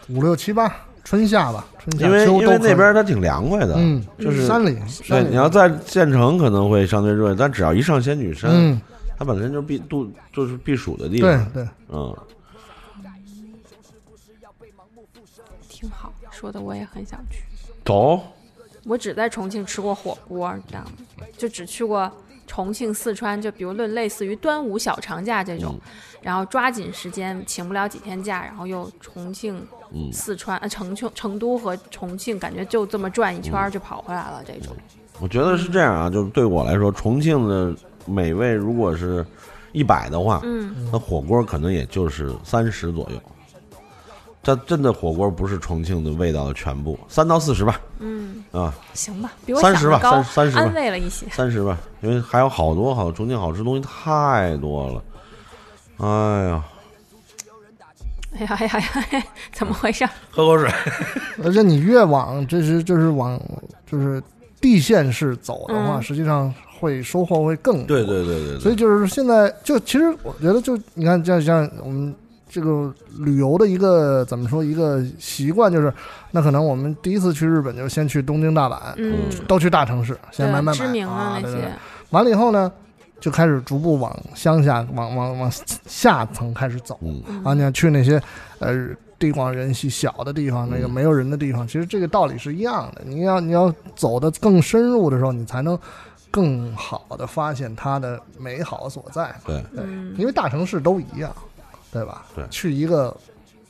[0.10, 0.70] 五六七八
[1.04, 4.78] 春夏吧，春夏因为因为那边它挺凉快的，嗯，就是山里，
[5.08, 8.80] 对你要在县城可能会相对热，但只要一上仙女山，嗯，
[9.18, 11.46] 它本身就是避度就是避暑的地对方。
[11.54, 12.16] 对，嗯，
[16.36, 17.40] 说的我也很想去。
[17.86, 18.22] 走，
[18.84, 20.92] 我只在重庆吃过火锅，你知道吗？
[21.38, 22.12] 就只去过
[22.46, 25.80] 重庆、四川，就比如论类似于端午小长假这种，
[26.22, 29.56] 然后抓紧时间请不了几天假，然后又重庆、
[29.92, 34.44] 嗯四川、呃成成成都和重庆，感觉就这么转一圈就跑回来了。
[34.46, 34.76] 这种，
[35.20, 37.74] 我觉得是这样啊，就是对我来说，重庆的
[38.06, 39.26] 美味如果是
[39.72, 43.22] 一百的话，嗯，那火锅可能也就是三十左右。
[44.46, 51.26] 这真的火锅不是重庆的味道的全部，三到四十吧，嗯，啊，行吧，比我三十吧想的高，30 30吧安慰了一些。
[51.32, 55.04] 三十吧，因为还有好多好重庆好吃东西太多了。
[55.98, 56.64] 哎呀，
[58.38, 58.72] 哎呀哎呀
[59.10, 60.08] 哎呀，怎么回事？
[60.30, 60.70] 喝口水。
[61.44, 63.42] 而且你越往这是就是往
[63.90, 64.22] 就是
[64.62, 67.88] 地县市走的话，嗯实际上会收获会更多。
[67.88, 72.14] 对对对对对，所以就是现在，就其实我觉得，就你看，像像我们
[72.56, 72.90] 这个
[73.20, 75.94] 旅游的一个怎么说一个习惯，就是
[76.32, 79.14] 那可能我们第一次去日本，就先去东京、大阪，嗯，
[79.46, 80.72] 都去大城市，先买买买。
[80.72, 81.54] 对知名啊的那些。
[81.56, 81.72] 对对对，
[82.12, 82.72] 完了以后呢，
[83.20, 85.52] 就开始逐步往乡下、往往往
[85.86, 86.98] 下层开始走。
[87.02, 87.22] 嗯。
[87.44, 87.54] 啊。
[87.54, 88.22] 你要去那些
[88.60, 88.88] 呃
[89.20, 90.92] 地广人稀小的地方，那个嗯。
[90.92, 93.02] 没有人的地方，其实这个道理是一样的。
[93.04, 95.78] 你要你要走的更深入的时候，你才能
[96.32, 99.36] 更好的发现它的美好所在。
[99.46, 99.84] 对，对，
[100.18, 101.36] 因为大城市都一样，
[101.96, 102.26] 对吧？
[102.36, 103.16] 对去一个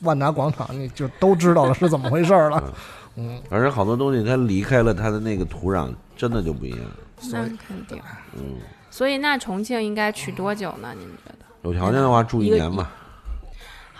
[0.00, 2.60] 万达广场，你就都知道了是怎么回事儿了。
[3.14, 6.80] 嗯，而且好多东西它离开了它的那个土壤，真的就不一样。
[7.30, 8.02] 那肯定。
[8.34, 8.56] 嗯，
[8.90, 10.88] 所以那重庆应该去多久呢？
[10.98, 11.46] 你们觉得？
[11.62, 12.90] 有条件的话住一年吧。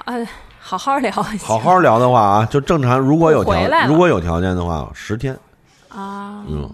[0.07, 0.27] 呃，
[0.59, 1.11] 好好聊。
[1.13, 2.99] 好好聊的话啊，就正常。
[2.99, 5.39] 如果有条如果有条件的话，十天。
[5.89, 6.69] 啊，嗯，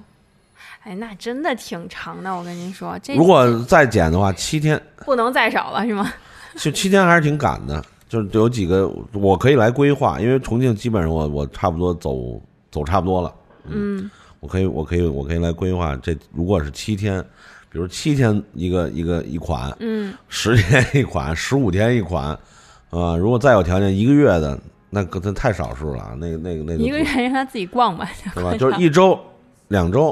[0.85, 2.35] 哎，那真的挺长的。
[2.35, 4.81] 我跟您说，这如果再减的话，七天。
[5.05, 6.13] 不能再少了，是吗？
[6.57, 12.41] 就七天还是挺赶的，就是有几个我可以来规划，因为重庆基本上我我差不多走
[12.71, 13.35] 走差不多了，
[13.69, 17.23] 嗯我可以我可以我可以来规划这如果是七天，
[17.71, 22.37] 比如七天一个一个一款，嗯，十天一款，十五天一款，
[22.91, 24.59] 啊，如果再有条件一个月的，
[24.91, 28.57] 那可真太少数了啊，那个那个那个一个月让他自己逛吧，对吧？
[28.57, 29.19] 就是一周、
[29.69, 30.11] 两周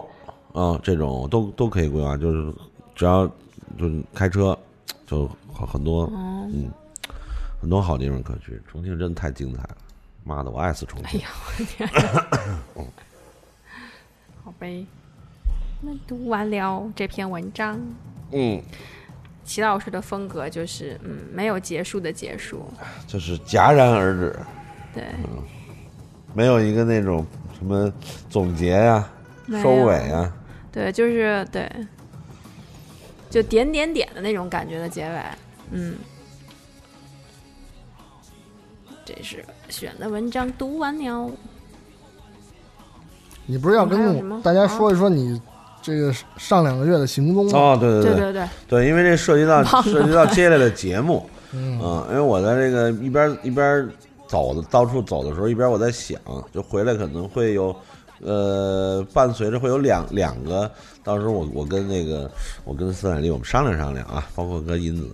[0.53, 2.55] 啊，这种都都可以规划，就是
[2.95, 3.27] 只要
[3.79, 4.57] 就是开车
[5.07, 6.71] 就很很多，哦嗯，
[7.61, 8.61] 很多好地方可去。
[8.71, 9.77] 重庆真的太精彩了，
[10.25, 11.21] 妈的，我爱死重庆。
[11.21, 11.89] 哎呀，我的天！
[14.45, 14.87] 好呗，
[15.81, 17.81] 那读完了这篇文章，
[18.33, 18.63] 嗯，
[19.45, 22.65] 齐老师的风格就是，嗯，没有结束的结束，
[23.07, 24.39] 就是戛然而止，
[24.95, 25.05] 对，
[26.35, 27.27] 没有一个那种
[27.57, 27.93] 什么
[28.29, 29.09] 总结呀、
[29.63, 30.33] 收尾呀。
[30.73, 31.71] 对，就是对，
[33.31, 35.23] 就点点点的那种感觉的结尾，
[35.71, 35.95] 嗯。
[39.03, 41.31] 这是选的文章读完了，
[43.47, 45.41] 你不是要跟大家说一说你
[45.83, 47.59] 这个上两个月的行踪吗？
[47.59, 48.15] 哦，对对对。
[48.15, 51.81] 对对，对，因为这涉及到涉及到接下来的节目，嗯。
[51.83, 53.89] 嗯，因为我在这个一边一边
[54.29, 56.21] 走的到处走的时候，一边我在想，
[56.53, 57.75] 就回来可能会有，
[58.23, 60.71] 呃，伴随着会有两两个，
[61.03, 62.31] 到时候我我跟那个
[62.65, 65.11] 我跟斯坦利我们商量商量啊，包括跟银子，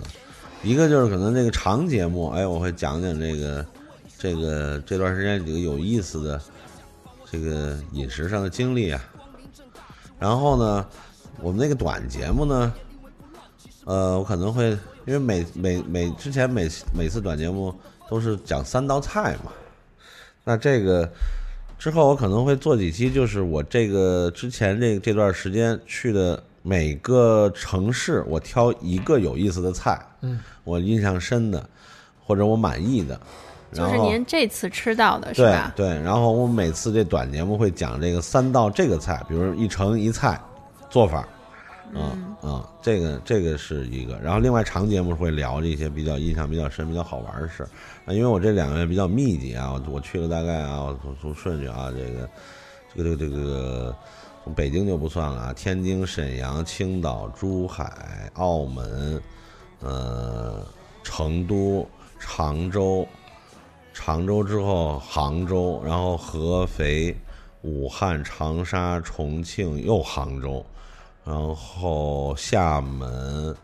[0.62, 3.66] 一个就是可能这个长节目，哎，我会讲讲这个
[4.18, 6.40] 这个这段时间几个有意思的
[7.30, 9.04] 这个饮食上的经历啊，
[10.18, 10.86] 然后呢，
[11.40, 12.72] 我们那个短节目呢。
[13.84, 14.70] 呃，我可能会
[15.04, 17.72] 因为每每每之前每每次短节目
[18.10, 19.52] 都是讲三道菜嘛，
[20.42, 21.08] 那这个
[21.78, 31.64] 之后我可能会做几期，就是我这个之前这这段时间去的每个城市，我挑一个有意思的菜，嗯，我印象深的
[32.24, 33.20] 或者我满意的，
[33.72, 35.72] 就是您这次吃到的是对吧？
[35.76, 40.40] 对，然后我每次这短节目会讲这个三道这个菜，比如一城一菜
[40.90, 41.28] 做法，
[41.94, 42.36] 嗯。
[42.42, 47.68] 嗯，这个这个是一个，然后另外长节目会聊这些比较印象比较深、比较好玩的事儿。
[48.04, 52.28] 啊，因为我这两个月比较密集啊，我我去了大概啊，我从从顺序啊，这个
[52.94, 53.96] 这个这个这个
[54.44, 59.20] 从北京就不算了啊，天津、沈阳、青岛、珠海、澳门，
[59.80, 60.64] 呃，
[61.02, 63.06] 成都、常州。
[63.98, 67.16] 常州之后杭州，然后合肥、
[67.62, 70.62] 武汉、长沙、重庆，又杭州，
[71.26, 73.54] 然后厦门、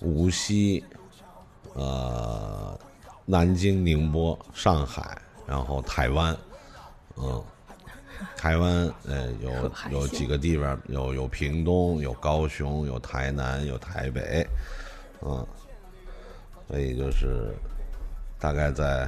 [0.00, 0.82] 无锡，
[1.74, 2.78] 呃，
[3.26, 6.34] 南京、宁波、上海，然后台湾，
[7.16, 7.44] 嗯，
[8.34, 14.46] 台湾呃有有几个地方，有有屏东，有高雄，有台南，有台北，
[15.20, 15.46] 嗯，
[16.66, 17.54] 所以就是
[18.38, 19.06] 大概在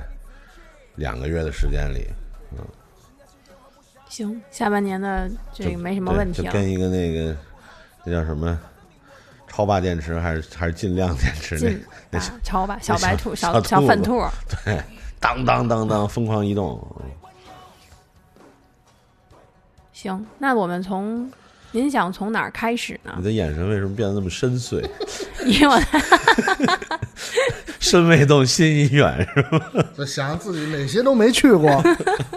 [0.97, 2.07] 两个月的时间里，
[2.53, 2.59] 嗯
[4.11, 6.49] 行，下半年的这个没什么问题了。
[6.49, 7.35] 就跟一个那个
[8.05, 8.59] 那叫什么
[9.49, 11.77] 超霸电池还是还是尽量电池那
[12.11, 14.23] 那啊，超吧，小白兔， 小小粉兔，
[14.65, 14.81] 对，
[15.21, 16.81] 当当当当疯狂移动，
[19.93, 21.31] 行，那我们从
[21.71, 23.25] 您想从哪儿开始呢你？
[23.25, 24.83] 的眼神为什么变得那么深邃？
[25.45, 25.81] 因为我
[27.79, 29.71] 身未动，心已远，是吧？
[29.97, 31.71] 就想自己哪些都没去过，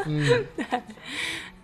[0.05, 0.45] 嗯，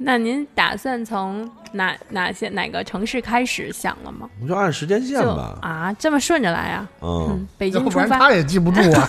[0.03, 4.29] 那您打算从哪哪些哪个城市开始想了吗？
[4.39, 6.89] 我们就按时间线吧，啊，这么顺着来啊？
[7.01, 9.07] 嗯嗯，，北京出发，然他也记不住啊。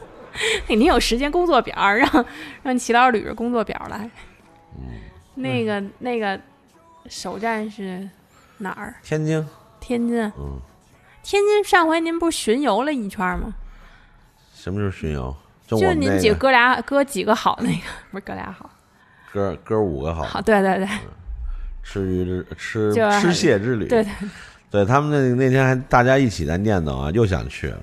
[0.68, 2.26] 你有时间工作表，让
[2.62, 4.08] 让齐老师捋着工作表来。
[4.76, 4.84] 嗯
[5.34, 6.38] 那个那个
[7.08, 8.08] 首站是
[8.58, 8.94] 哪儿？
[9.02, 9.46] 天津，
[9.80, 10.20] 天津。
[10.36, 10.58] 嗯，
[11.22, 13.54] 天津上回您不是巡游了一圈吗？
[14.52, 15.34] 什么时候巡游？
[15.66, 18.68] 就您几个哥俩哥几个好那个，不是哥俩好，
[19.32, 20.88] 哥哥五个好，好，对对对
[21.82, 24.12] 吃鱼之吃吃蟹之旅，对对，
[24.70, 27.80] 对他们那那天还大家一起在念叨啊，又想去了，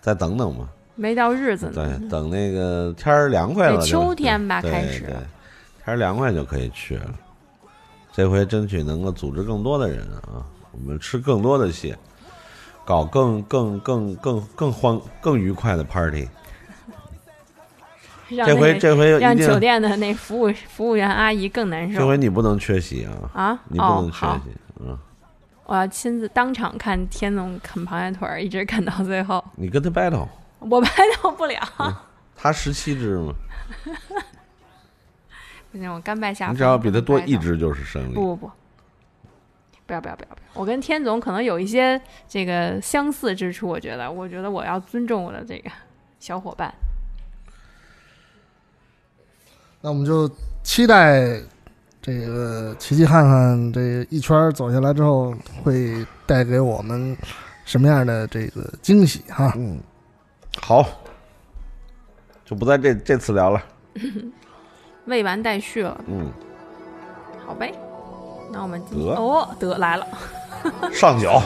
[0.00, 0.68] 再等等吧。
[0.94, 1.72] 没到日子呢。
[1.74, 7.14] 对，等那个天儿凉快了秋天吧对开始对，天儿凉快就可以去了。
[8.12, 10.40] 这回争取能够组织更多的人啊，
[10.72, 11.96] 我们吃更多的蟹，
[12.84, 16.26] 搞更更更更更欢更愉快的 party。
[18.28, 23.58] 让这回这回让酒，店的那服务服务员阿姨更难受这回你不能缺席啊，啊！
[23.68, 24.50] 你不哦，能缺好，席，
[24.80, 24.98] 嗯，
[25.64, 30.26] 我要亲自当场看天总啃螃蟹腿儿，一直啃到最后，你跟他 battle，
[30.58, 31.60] 我 battle 不了，
[32.34, 33.32] 他十七只吗，
[35.70, 36.54] 不行，我甘拜下风。
[36.54, 38.14] 你只要比他多一只就是胜利。
[38.14, 38.52] 不不不，
[39.86, 40.60] 不要不要不要不要！
[40.60, 45.70] 我跟天总可能有一些这个相似之处，我觉得，我觉得我要尊重我的这个
[46.18, 46.74] 小伙伴。
[49.86, 50.28] 那我们就
[50.64, 51.40] 期待
[52.02, 55.32] 这个奇奇汉汉这一圈走下来之后，
[55.62, 57.16] 会带给我们
[57.64, 59.52] 什么样的这个惊喜哈？
[59.54, 59.78] 嗯，
[60.60, 60.84] 好，
[62.44, 63.62] 就不在这这次聊了。
[65.06, 66.32] 未完待续了，嗯，
[67.46, 67.72] 好呗。
[68.50, 70.04] 那我们今得哦得来了，
[70.92, 71.40] 上酒，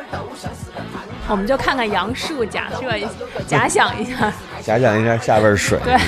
[1.28, 3.10] 我们就看看杨树，假设一下，
[3.46, 4.32] 假想一下，
[4.62, 5.78] 假想一下下边水。
[5.84, 5.98] 对，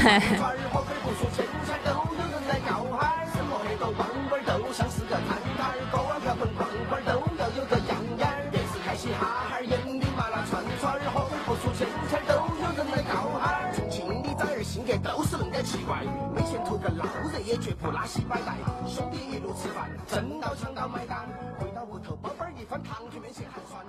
[16.44, 21.26] 前图个老热也绝不拉稀摆带，兄弟一路吃饭，争到抢到买单，
[21.58, 23.84] 回到屋头宝贝儿一翻，糖水面前寒酸。